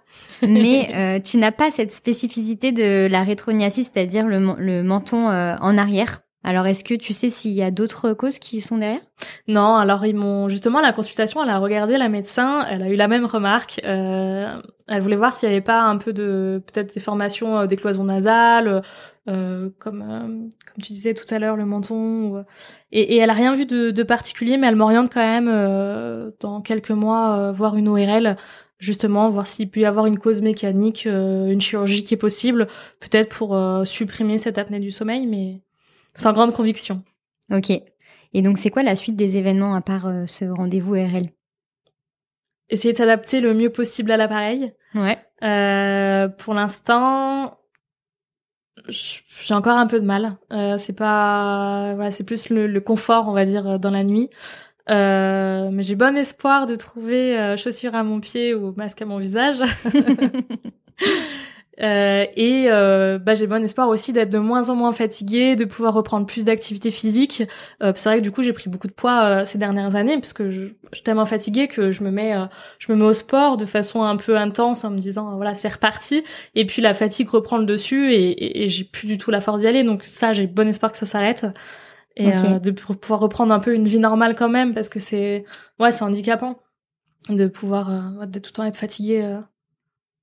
mais 0.47 1.21
tu 1.25 1.39
n'as 1.39 1.51
pas 1.51 1.73
cette 1.73 1.91
spécificité 1.91 2.71
de 2.71 3.09
la 3.11 3.25
rétrognathie, 3.25 3.83
c'est-à-dire 3.83 4.29
le, 4.29 4.55
le 4.59 4.85
menton 4.85 5.27
en 5.27 5.77
arrière. 5.77 6.21
Alors, 6.47 6.65
est-ce 6.69 6.85
que 6.85 6.95
tu 6.95 7.13
sais 7.13 7.29
s'il 7.29 7.51
y 7.51 7.63
a 7.63 7.73
d'autres 7.73 8.13
causes 8.13 8.39
qui 8.39 8.61
sont 8.61 8.79
derrière? 8.79 9.01
Non, 9.49 9.75
alors 9.75 10.07
ils 10.07 10.15
m'ont 10.15 10.49
justement 10.49 10.81
la 10.81 10.93
consultation, 10.93 11.43
elle 11.43 11.51
a 11.51 11.59
regardé 11.59 11.99
la 11.99 12.09
médecin, 12.09 12.65
elle 12.71 12.85
a 12.85 12.89
eu 12.89 12.95
la 12.95 13.09
même 13.09 13.25
remarque. 13.25 13.81
Euh, 13.85 14.63
elle 14.87 15.01
voulait 15.01 15.17
voir 15.17 15.35
s'il 15.35 15.49
y 15.49 15.53
avait 15.53 15.61
pas 15.61 15.81
un 15.81 15.99
peu 15.99 16.13
de 16.13 16.63
peut-être 16.65 16.95
des 16.95 17.01
formations 17.01 17.59
euh, 17.59 17.67
des 17.67 17.77
cloisons 17.77 18.05
nasales, 18.05 18.83
euh, 19.29 19.71
comme 19.81 20.03
euh, 20.03 20.21
comme 20.21 20.83
tu 20.85 20.93
disais 20.93 21.15
tout 21.15 21.27
à 21.35 21.41
l'heure 21.41 21.57
le 21.57 21.67
menton. 21.67 22.45
Et, 22.93 23.15
et, 23.15 23.17
elle 23.17 23.31
a 23.31 23.33
rien 23.33 23.53
vu 23.57 23.67
de, 23.67 23.91
de 23.91 24.03
particulier, 24.05 24.57
mais 24.57 24.69
elle 24.69 24.77
m'oriente 24.77 25.13
quand 25.13 25.21
même 25.21 25.51
euh, 25.51 26.31
dans 26.39 26.61
quelques 26.61 26.93
mois 26.93 27.51
voir 27.51 27.77
une 27.77 27.89
ORL 27.89 28.37
justement 28.79 29.31
voir 29.31 29.49
s'il 29.49 29.69
peut 29.69 29.81
y 29.81 29.85
avoir 29.85 30.07
une 30.07 30.19
cause 30.21 30.43
mécanique, 30.43 31.07
une 31.07 31.61
chirurgie 31.61 32.05
qui 32.05 32.15
est 32.15 32.19
possible, 32.19 32.69
peut-être 33.01 33.35
pour 33.37 33.59
supprimer 33.85 34.39
cette 34.39 34.59
apnée 34.59 34.81
du 34.81 34.91
sommeil, 34.91 35.27
mais 35.27 35.63
sans 36.17 36.33
grande 36.33 36.53
conviction. 36.53 37.05
Ok. 37.53 37.71
Et 38.33 38.43
donc, 38.43 38.59
c'est 38.59 38.71
quoi 38.71 38.83
la 38.83 38.97
suite 38.97 39.17
des 39.17 39.37
événements 39.37 39.75
à 39.75 39.81
part 39.81 40.09
euh, 40.09 40.27
ce 40.27 40.45
rendez-vous 40.45 40.95
RL 40.95 41.31
Essayer 42.69 42.93
de 42.93 42.99
s'adapter 42.99 43.41
le 43.41 43.55
mieux 43.55 43.71
possible 43.71 44.11
à 44.11 44.17
l'appareil. 44.17 44.73
Ouais. 44.95 45.19
Euh, 45.45 46.29
pour 46.29 46.55
l'instant, 46.55 47.59
j'ai 48.89 49.55
encore 49.55 49.79
un 49.79 49.87
peu 49.87 50.01
de 50.01 50.05
mal. 50.05 50.37
Euh, 50.53 50.77
c'est 50.77 50.93
pas, 50.93 51.93
voilà, 51.95 52.11
c'est 52.11 52.25
plus 52.25 52.51
le, 52.51 52.81
confort, 52.81 53.29
on 53.29 53.33
va 53.33 53.45
dire, 53.45 53.79
dans 53.79 53.91
la 53.91 54.03
nuit. 54.03 54.31
Euh, 54.89 55.71
mais 55.73 55.83
j'ai 55.83 55.95
bon 55.95 56.17
espoir 56.17 56.67
de 56.67 56.75
trouver 56.75 57.57
chaussures 57.57 57.95
à 57.95 58.03
mon 58.03 58.21
pied 58.21 58.55
ou 58.55 58.73
masque 58.77 59.03
à 59.03 59.07
mon 59.07 59.19
visage. 59.19 59.59
Euh, 61.83 62.25
et 62.37 62.67
euh, 62.69 63.19
bah, 63.19 63.35
j'ai 63.35 63.47
bon 63.47 63.63
espoir 63.63 63.89
aussi 63.89 64.13
d'être 64.13 64.31
de 64.31 64.39
moins 64.39 64.71
en 64.71 64.75
moins 64.75 64.93
fatiguée, 64.93 65.57
de 65.57 65.65
pouvoir 65.65 65.93
reprendre 65.95 66.27
plus 66.27 66.45
d'activité 66.45 66.91
physique. 66.91 67.43
Euh, 67.83 67.93
c'est 67.97 68.09
vrai 68.09 68.19
que 68.19 68.23
du 68.23 68.31
coup 68.31 68.43
j'ai 68.43 68.53
pris 68.53 68.71
beaucoup 68.71 68.87
de 68.87 68.93
poids 68.93 69.25
euh, 69.25 69.45
ces 69.45 69.59
dernières 69.59 69.95
années 69.95 70.17
parce 70.17 70.33
que 70.33 70.51
je, 70.51 70.61
je, 70.91 70.95
suis 70.95 71.03
tellement 71.03 71.27
fatiguée 71.27 71.69
que 71.69 71.91
je 71.91 72.03
me 72.03 72.11
mets, 72.11 72.35
euh, 72.35 72.47
je 72.79 72.91
me 72.93 72.97
mets 72.97 73.05
au 73.05 73.13
sport 73.13 73.57
de 73.57 73.67
façon 73.67 74.03
un 74.05 74.17
peu 74.17 74.37
intense 74.39 74.85
en 74.85 74.91
me 74.91 74.99
disant 74.99 75.37
voilà 75.37 75.55
c'est 75.55 75.69
reparti. 75.69 76.25
Et 76.55 76.65
puis 76.65 76.81
la 76.81 76.95
fatigue 76.95 77.29
reprend 77.29 77.59
le 77.59 77.67
dessus 77.67 78.13
et, 78.13 78.31
et, 78.31 78.65
et 78.65 78.69
j'ai 78.69 78.85
plus 78.85 79.07
du 79.07 79.19
tout 79.19 79.31
la 79.31 79.41
force 79.41 79.61
d'y 79.61 79.67
aller. 79.67 79.85
Donc 79.85 80.05
ça 80.05 80.33
j'ai 80.33 80.47
bon 80.47 80.69
espoir 80.69 80.93
que 80.93 80.99
ça 80.99 81.07
s'arrête. 81.07 81.47
et 82.17 82.33
euh, 82.33 82.59
de 82.59 82.71
pouvoir 82.71 83.21
reprendre 83.21 83.53
un 83.53 83.61
peu 83.61 83.75
une 83.75 83.87
vie 83.87 83.99
normale 83.99 84.35
quand 84.35 84.49
même 84.49 84.73
parce 84.73 84.89
que 84.89 84.99
c'est 84.99 85.45
ouais 85.79 85.93
c'est 85.93 86.03
handicapant 86.03 86.59
de 87.29 87.47
pouvoir 87.49 87.91
euh, 87.91 88.27
de 88.27 88.39
tout 88.39 88.49
le 88.49 88.53
temps 88.53 88.65
être 88.65 88.77
fatigué. 88.77 89.39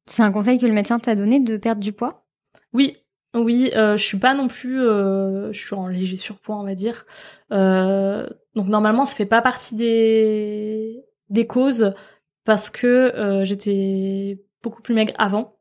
Euh. 0.07 0.11
C'est 0.11 0.23
un 0.23 0.31
conseil 0.31 0.57
que 0.57 0.65
le 0.65 0.73
médecin 0.73 0.99
t'a 0.99 1.15
donné 1.15 1.39
de 1.39 1.57
perdre 1.57 1.81
du 1.81 1.93
poids? 1.93 2.25
Oui, 2.73 2.97
oui, 3.35 3.71
je 3.73 3.97
suis 3.97 4.19
pas 4.19 4.33
non 4.33 4.47
plus, 4.47 4.79
je 4.79 5.51
suis 5.53 5.75
en 5.75 5.87
léger 5.87 6.17
surpoids 6.17 6.57
on 6.57 6.63
va 6.63 6.75
dire. 6.75 7.05
donc 7.49 8.67
normalement 8.67 9.05
ça 9.05 9.15
fait 9.15 9.25
pas 9.25 9.41
partie 9.41 9.75
des 9.75 11.03
des 11.29 11.47
causes 11.47 11.93
parce 12.45 12.69
que 12.69 13.41
j'étais 13.43 14.39
beaucoup 14.61 14.81
plus 14.81 14.93
maigre 14.93 15.13
avant. 15.17 15.57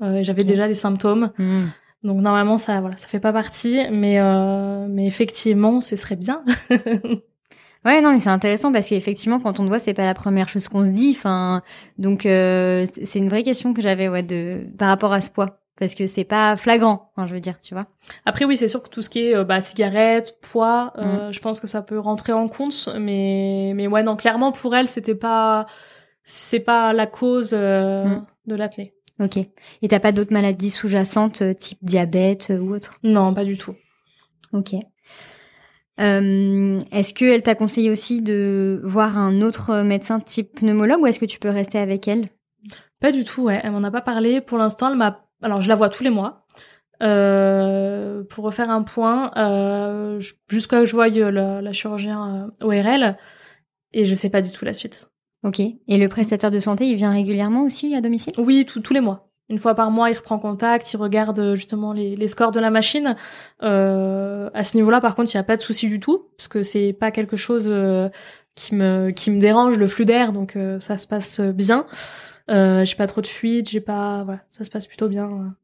J'avais 0.00 0.44
déjà 0.44 0.66
les 0.66 0.74
symptômes. 0.74 1.32
Mmh. 1.38 1.64
Donc 2.02 2.20
normalement 2.20 2.58
ça 2.58 2.80
voilà, 2.80 2.98
ça 2.98 3.06
fait 3.06 3.20
pas 3.20 3.32
partie, 3.32 3.80
mais 3.90 4.20
euh, 4.20 4.86
mais 4.88 5.06
effectivement, 5.06 5.80
ce 5.80 5.96
serait 5.96 6.16
bien. 6.16 6.44
ouais, 7.84 8.00
non, 8.00 8.12
mais 8.12 8.20
c'est 8.20 8.30
intéressant 8.30 8.72
parce 8.72 8.88
qu'effectivement, 8.88 9.40
quand 9.40 9.60
on 9.60 9.64
te 9.64 9.68
voit, 9.68 9.78
c'est 9.78 9.94
pas 9.94 10.06
la 10.06 10.14
première 10.14 10.48
chose 10.48 10.68
qu'on 10.68 10.84
se 10.84 10.90
dit. 10.90 11.14
Enfin, 11.16 11.62
donc 11.98 12.26
euh, 12.26 12.86
c'est 13.04 13.18
une 13.18 13.28
vraie 13.28 13.42
question 13.42 13.74
que 13.74 13.82
j'avais 13.82 14.08
ouais 14.08 14.22
de 14.22 14.66
par 14.78 14.88
rapport 14.88 15.12
à 15.12 15.20
ce 15.20 15.30
poids 15.30 15.62
parce 15.82 15.94
que 15.96 16.06
c'est 16.06 16.24
pas 16.24 16.56
flagrant, 16.56 17.10
enfin, 17.16 17.26
je 17.26 17.34
veux 17.34 17.40
dire, 17.40 17.58
tu 17.58 17.74
vois. 17.74 17.86
Après 18.24 18.44
oui, 18.44 18.56
c'est 18.56 18.68
sûr 18.68 18.82
que 18.82 18.88
tout 18.88 19.02
ce 19.02 19.10
qui 19.10 19.26
est 19.26 19.36
euh, 19.36 19.42
bah, 19.42 19.60
cigarette, 19.60 20.36
poids, 20.40 20.92
euh, 20.96 21.28
mm. 21.28 21.32
je 21.32 21.40
pense 21.40 21.58
que 21.58 21.66
ça 21.66 21.82
peut 21.82 21.98
rentrer 21.98 22.32
en 22.32 22.46
compte, 22.46 22.88
mais 23.00 23.72
mais 23.74 23.88
ouais 23.88 24.04
non, 24.04 24.14
clairement 24.14 24.52
pour 24.52 24.76
elle, 24.76 24.86
c'était 24.86 25.16
pas 25.16 25.66
c'est 26.22 26.60
pas 26.60 26.92
la 26.92 27.06
cause 27.06 27.50
euh, 27.52 28.04
mm. 28.04 28.26
de 28.46 28.54
l'apnée. 28.54 28.94
Ok. 29.18 29.38
Et 29.38 29.88
t'as 29.88 30.00
pas 30.00 30.12
d'autres 30.12 30.32
maladies 30.32 30.70
sous-jacentes, 30.70 31.42
type 31.58 31.78
diabète 31.82 32.52
ou 32.56 32.74
autre? 32.74 32.98
Non, 33.02 33.34
pas 33.34 33.44
du 33.44 33.56
tout. 33.56 33.74
Ok. 34.52 34.74
Euh, 36.00 36.80
est-ce 36.90 37.12
qu'elle 37.14 37.42
t'a 37.42 37.54
conseillé 37.54 37.90
aussi 37.90 38.22
de 38.22 38.80
voir 38.82 39.18
un 39.18 39.42
autre 39.42 39.82
médecin 39.82 40.20
type 40.20 40.60
pneumologue 40.60 41.00
ou 41.00 41.06
est-ce 41.06 41.18
que 41.18 41.26
tu 41.26 41.38
peux 41.38 41.50
rester 41.50 41.78
avec 41.78 42.08
elle? 42.08 42.30
Pas 43.00 43.12
du 43.12 43.24
tout, 43.24 43.42
ouais. 43.42 43.60
Elle 43.62 43.72
m'en 43.72 43.82
a 43.82 43.90
pas 43.90 44.00
parlé. 44.00 44.40
Pour 44.40 44.58
l'instant, 44.58 44.90
elle 44.90 44.96
m'a. 44.96 45.26
Alors, 45.42 45.60
je 45.60 45.68
la 45.68 45.74
vois 45.74 45.88
tous 45.88 46.04
les 46.04 46.10
mois. 46.10 46.46
pour 46.98 48.44
refaire 48.44 48.70
un 48.70 48.82
point, 48.82 49.30
jusqu'à 50.48 50.76
ce 50.76 50.82
que 50.82 50.84
je 50.84 50.92
voie 50.92 51.08
la, 51.08 51.60
la 51.60 51.72
chirurgien 51.72 52.50
ORL, 52.62 53.16
et 53.92 54.04
je 54.04 54.14
sais 54.14 54.30
pas 54.30 54.42
du 54.42 54.50
tout 54.50 54.64
la 54.64 54.74
suite. 54.74 55.10
Ok. 55.44 55.60
Et 55.60 55.98
le 55.98 56.08
prestataire 56.08 56.50
de 56.50 56.60
santé, 56.60 56.86
il 56.86 56.96
vient 56.96 57.10
régulièrement 57.10 57.64
aussi 57.64 57.94
à 57.94 58.00
domicile? 58.00 58.32
Oui, 58.38 58.64
tous 58.64 58.94
les 58.94 59.00
mois. 59.00 59.31
Une 59.52 59.58
fois 59.58 59.74
par 59.74 59.90
mois, 59.90 60.08
il 60.08 60.16
reprend 60.16 60.38
contact, 60.38 60.90
il 60.94 60.96
regarde 60.96 61.38
euh, 61.38 61.54
justement 61.54 61.92
les, 61.92 62.26
scores 62.26 62.52
de 62.52 62.58
la 62.58 62.70
machine. 62.70 63.16
Euh, 63.62 64.48
à 64.54 64.64
ce 64.64 64.78
niveau-là, 64.78 64.98
par 65.02 65.14
contre, 65.14 65.30
il 65.30 65.36
n'y 65.36 65.40
a 65.40 65.44
pas 65.44 65.58
de 65.58 65.60
souci 65.60 65.88
du 65.88 66.00
tout, 66.00 66.30
parce 66.38 66.48
que 66.48 66.62
c'est 66.62 66.94
pas 66.94 67.10
quelque 67.10 67.36
chose 67.36 67.68
euh, 67.70 68.08
qui 68.54 68.74
me 68.74 69.10
qui 69.10 69.30
me 69.30 69.38
dérange, 69.38 69.76
le 69.76 69.86
flux 69.86 70.06
d'air, 70.06 70.32
donc 70.32 70.56
ça 70.78 70.96
se 70.96 71.06
passe 71.06 71.40
bien. 71.40 71.84
j'ai 72.48 72.96
pas 72.96 73.06
trop 73.06 73.20
de 73.20 73.26
fuite, 73.26 73.68
j'ai 73.68 73.82
pas, 73.82 74.24
voilà, 74.24 74.40
ça 74.48 74.64
se 74.64 74.70
passe 74.70 74.86
plutôt 74.86 75.08
bien. 75.08 75.54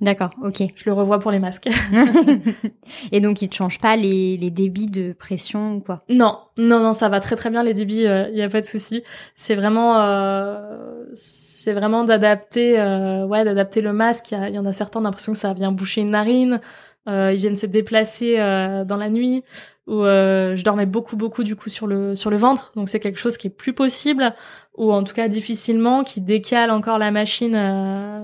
D'accord, 0.00 0.30
ok. 0.44 0.62
Je 0.76 0.84
le 0.86 0.92
revois 0.92 1.18
pour 1.18 1.30
les 1.30 1.40
masques. 1.40 1.68
et 3.12 3.20
donc, 3.20 3.42
il 3.42 3.48
te 3.48 3.56
change 3.56 3.78
pas 3.78 3.96
les, 3.96 4.36
les 4.36 4.50
débits 4.50 4.86
de 4.86 5.12
pression 5.12 5.76
ou 5.76 5.80
quoi? 5.80 6.04
Non, 6.08 6.38
non, 6.58 6.80
non, 6.80 6.94
ça 6.94 7.08
va 7.08 7.20
très 7.20 7.36
très 7.36 7.50
bien 7.50 7.62
les 7.62 7.74
débits, 7.74 8.00
il 8.00 8.06
euh, 8.06 8.28
y 8.30 8.42
a 8.42 8.48
pas 8.48 8.60
de 8.60 8.66
souci. 8.66 9.02
C'est 9.34 9.54
vraiment, 9.54 10.00
euh, 10.00 11.04
c'est 11.14 11.72
vraiment 11.72 12.04
d'adapter, 12.04 12.78
euh, 12.78 13.26
ouais, 13.26 13.44
d'adapter 13.44 13.80
le 13.80 13.92
masque. 13.92 14.30
Il 14.32 14.54
y, 14.54 14.58
en 14.58 14.66
a 14.66 14.72
certains, 14.72 15.00
l'impression 15.00 15.32
que 15.32 15.38
ça 15.38 15.52
vient 15.52 15.72
boucher 15.72 16.00
une 16.02 16.10
narine. 16.10 16.60
Euh, 17.08 17.32
ils 17.32 17.38
viennent 17.38 17.56
se 17.56 17.66
déplacer 17.66 18.36
dans 18.36 18.96
la 18.96 19.08
nuit. 19.08 19.44
Ou 19.86 20.02
je 20.02 20.62
dormais 20.62 20.84
beaucoup 20.84 21.16
beaucoup 21.16 21.44
du 21.44 21.56
coup 21.56 21.70
sur 21.70 21.86
le 21.86 22.14
sur 22.14 22.28
le 22.28 22.36
ventre, 22.36 22.72
donc 22.76 22.90
c'est 22.90 23.00
quelque 23.00 23.18
chose 23.18 23.38
qui 23.38 23.46
est 23.46 23.50
plus 23.50 23.72
possible, 23.72 24.34
ou 24.76 24.92
en 24.92 25.02
tout 25.02 25.14
cas 25.14 25.28
difficilement, 25.28 26.04
qui 26.04 26.20
décale 26.20 26.70
encore 26.70 26.98
la 26.98 27.10
machine, 27.10 27.56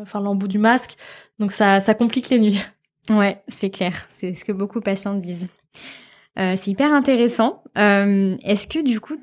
enfin 0.02 0.20
l'embout 0.20 0.46
du 0.46 0.58
masque. 0.58 0.98
Donc 1.38 1.52
ça, 1.52 1.80
ça 1.80 1.94
complique 1.94 2.30
les 2.30 2.38
nuits. 2.40 2.62
Ouais, 3.10 3.42
c'est 3.48 3.68
clair. 3.68 4.06
C'est 4.08 4.32
ce 4.32 4.46
que 4.46 4.52
beaucoup 4.52 4.78
de 4.78 4.84
patients 4.84 5.12
disent. 5.12 5.48
Euh, 6.38 6.54
c'est 6.58 6.70
hyper 6.70 6.90
intéressant. 6.90 7.62
Euh, 7.76 8.34
Est-ce 8.42 8.66
que 8.66 8.82
du 8.82 8.98
coup, 8.98 9.18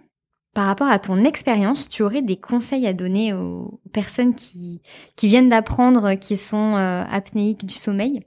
par 0.53 0.67
rapport 0.67 0.87
à 0.87 0.99
ton 0.99 1.23
expérience, 1.23 1.89
tu 1.89 2.03
aurais 2.03 2.21
des 2.21 2.37
conseils 2.37 2.85
à 2.85 2.93
donner 2.93 3.33
aux 3.33 3.81
personnes 3.91 4.35
qui, 4.35 4.83
qui 5.15 5.27
viennent 5.29 5.49
d'apprendre 5.49 6.13
qui 6.13 6.37
sont 6.37 6.75
euh, 6.75 7.03
apnéiques 7.09 7.65
du 7.65 7.73
sommeil? 7.73 8.23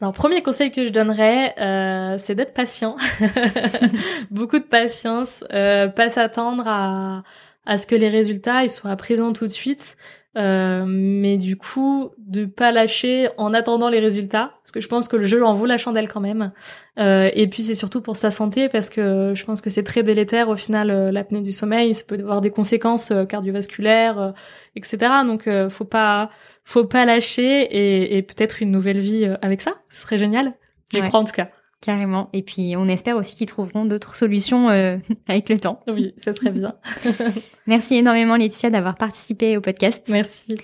Alors, 0.00 0.14
premier 0.14 0.42
conseil 0.42 0.70
que 0.70 0.86
je 0.86 0.92
donnerais, 0.92 1.54
euh, 1.58 2.16
c'est 2.18 2.34
d'être 2.36 2.54
patient. 2.54 2.96
Beaucoup 4.30 4.60
de 4.60 4.64
patience, 4.64 5.44
euh, 5.52 5.88
pas 5.88 6.08
s'attendre 6.08 6.64
à, 6.66 7.24
à 7.66 7.78
ce 7.78 7.86
que 7.86 7.96
les 7.96 8.08
résultats 8.08 8.62
ils 8.62 8.70
soient 8.70 8.96
présents 8.96 9.32
tout 9.32 9.44
de 9.44 9.52
suite. 9.52 9.96
Euh, 10.38 10.84
mais 10.86 11.36
du 11.36 11.56
coup, 11.56 12.10
de 12.18 12.44
pas 12.44 12.70
lâcher 12.70 13.28
en 13.38 13.52
attendant 13.54 13.88
les 13.88 13.98
résultats, 13.98 14.52
parce 14.62 14.70
que 14.70 14.80
je 14.80 14.86
pense 14.86 15.08
que 15.08 15.16
le 15.16 15.24
jeu 15.24 15.44
en 15.44 15.54
vaut 15.54 15.66
la 15.66 15.78
chandelle 15.78 16.08
quand 16.08 16.20
même. 16.20 16.52
Euh, 16.98 17.28
et 17.34 17.48
puis 17.48 17.64
c'est 17.64 17.74
surtout 17.74 18.00
pour 18.00 18.16
sa 18.16 18.30
santé, 18.30 18.68
parce 18.68 18.88
que 18.88 19.32
je 19.34 19.44
pense 19.44 19.60
que 19.60 19.68
c'est 19.68 19.82
très 19.82 20.04
délétère 20.04 20.48
au 20.48 20.56
final 20.56 20.90
euh, 20.90 21.10
l'apnée 21.10 21.40
du 21.40 21.50
sommeil, 21.50 21.92
ça 21.92 22.04
peut 22.06 22.18
avoir 22.20 22.40
des 22.40 22.50
conséquences 22.50 23.10
euh, 23.10 23.24
cardiovasculaires, 23.24 24.32
etc. 24.76 24.98
Donc 25.26 25.48
faut 25.70 25.84
pas, 25.84 26.30
faut 26.62 26.84
pas 26.84 27.04
lâcher 27.04 27.62
et, 27.62 28.16
et 28.16 28.22
peut-être 28.22 28.62
une 28.62 28.70
nouvelle 28.70 29.00
vie 29.00 29.28
avec 29.42 29.60
ça, 29.60 29.74
ce 29.90 30.02
serait 30.02 30.18
génial. 30.18 30.52
J'y 30.92 31.00
crois 31.00 31.20
en 31.20 31.24
tout 31.24 31.32
cas. 31.32 31.48
Carrément. 31.80 32.28
Et 32.32 32.42
puis, 32.42 32.74
on 32.76 32.88
espère 32.88 33.16
aussi 33.16 33.36
qu'ils 33.36 33.46
trouveront 33.46 33.84
d'autres 33.84 34.16
solutions 34.16 34.68
euh, 34.68 34.96
avec 35.28 35.48
le 35.48 35.60
temps. 35.60 35.80
Oui, 35.86 36.12
ça 36.16 36.32
serait 36.32 36.50
bien. 36.50 36.74
Merci 37.66 37.96
énormément, 37.96 38.36
Laetitia, 38.36 38.70
d'avoir 38.70 38.96
participé 38.96 39.56
au 39.56 39.60
podcast. 39.60 40.06
Merci. 40.08 40.56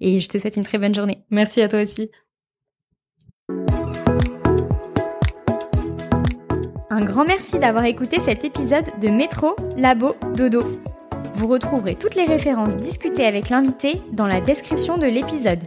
Et 0.00 0.20
je 0.20 0.28
te 0.28 0.38
souhaite 0.38 0.56
une 0.56 0.64
très 0.64 0.78
bonne 0.78 0.94
journée. 0.94 1.24
Merci 1.30 1.60
à 1.60 1.68
toi 1.68 1.82
aussi. 1.82 2.10
Un 6.90 7.04
grand 7.04 7.24
merci 7.24 7.58
d'avoir 7.58 7.84
écouté 7.84 8.20
cet 8.20 8.44
épisode 8.44 8.84
de 9.00 9.08
Métro, 9.08 9.56
Labo, 9.76 10.14
Dodo. 10.36 10.62
Vous 11.34 11.46
retrouverez 11.46 11.94
toutes 11.94 12.14
les 12.14 12.24
références 12.24 12.76
discutées 12.76 13.24
avec 13.24 13.48
l'invité 13.48 14.00
dans 14.12 14.26
la 14.26 14.40
description 14.40 14.98
de 14.98 15.06
l'épisode. 15.06 15.64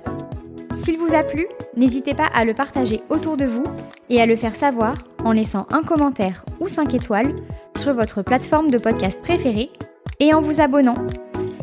S'il 0.85 0.99
vous 0.99 1.15
a 1.15 1.23
plu, 1.23 1.47
n'hésitez 1.75 2.13
pas 2.13 2.27
à 2.31 2.45
le 2.45 2.53
partager 2.53 3.01
autour 3.09 3.37
de 3.37 3.45
vous 3.45 3.63
et 4.11 4.21
à 4.21 4.27
le 4.27 4.35
faire 4.35 4.55
savoir 4.55 4.93
en 5.23 5.31
laissant 5.31 5.65
un 5.71 5.81
commentaire 5.81 6.45
ou 6.59 6.67
5 6.67 6.93
étoiles 6.93 7.33
sur 7.75 7.95
votre 7.95 8.21
plateforme 8.21 8.69
de 8.69 8.77
podcast 8.77 9.19
préférée 9.19 9.71
et 10.19 10.31
en 10.35 10.41
vous 10.41 10.61
abonnant. 10.61 10.93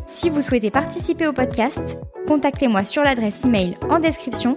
Si 0.09 0.29
vous 0.29 0.43
souhaitez 0.43 0.73
participer 0.73 1.29
au 1.29 1.33
podcast, 1.33 1.99
contactez-moi 2.27 2.85
sur 2.85 3.05
l'adresse 3.05 3.45
email 3.45 3.77
en 3.91 4.01
description 4.01 4.57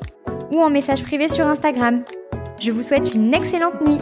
ou 0.51 0.60
en 0.63 0.71
message 0.71 1.04
privé 1.04 1.28
sur 1.28 1.45
Instagram. 1.45 2.04
Je 2.60 2.71
vous 2.71 2.82
souhaite 2.82 3.13
une 3.13 3.36
excellente 3.36 3.80
nuit. 3.88 4.01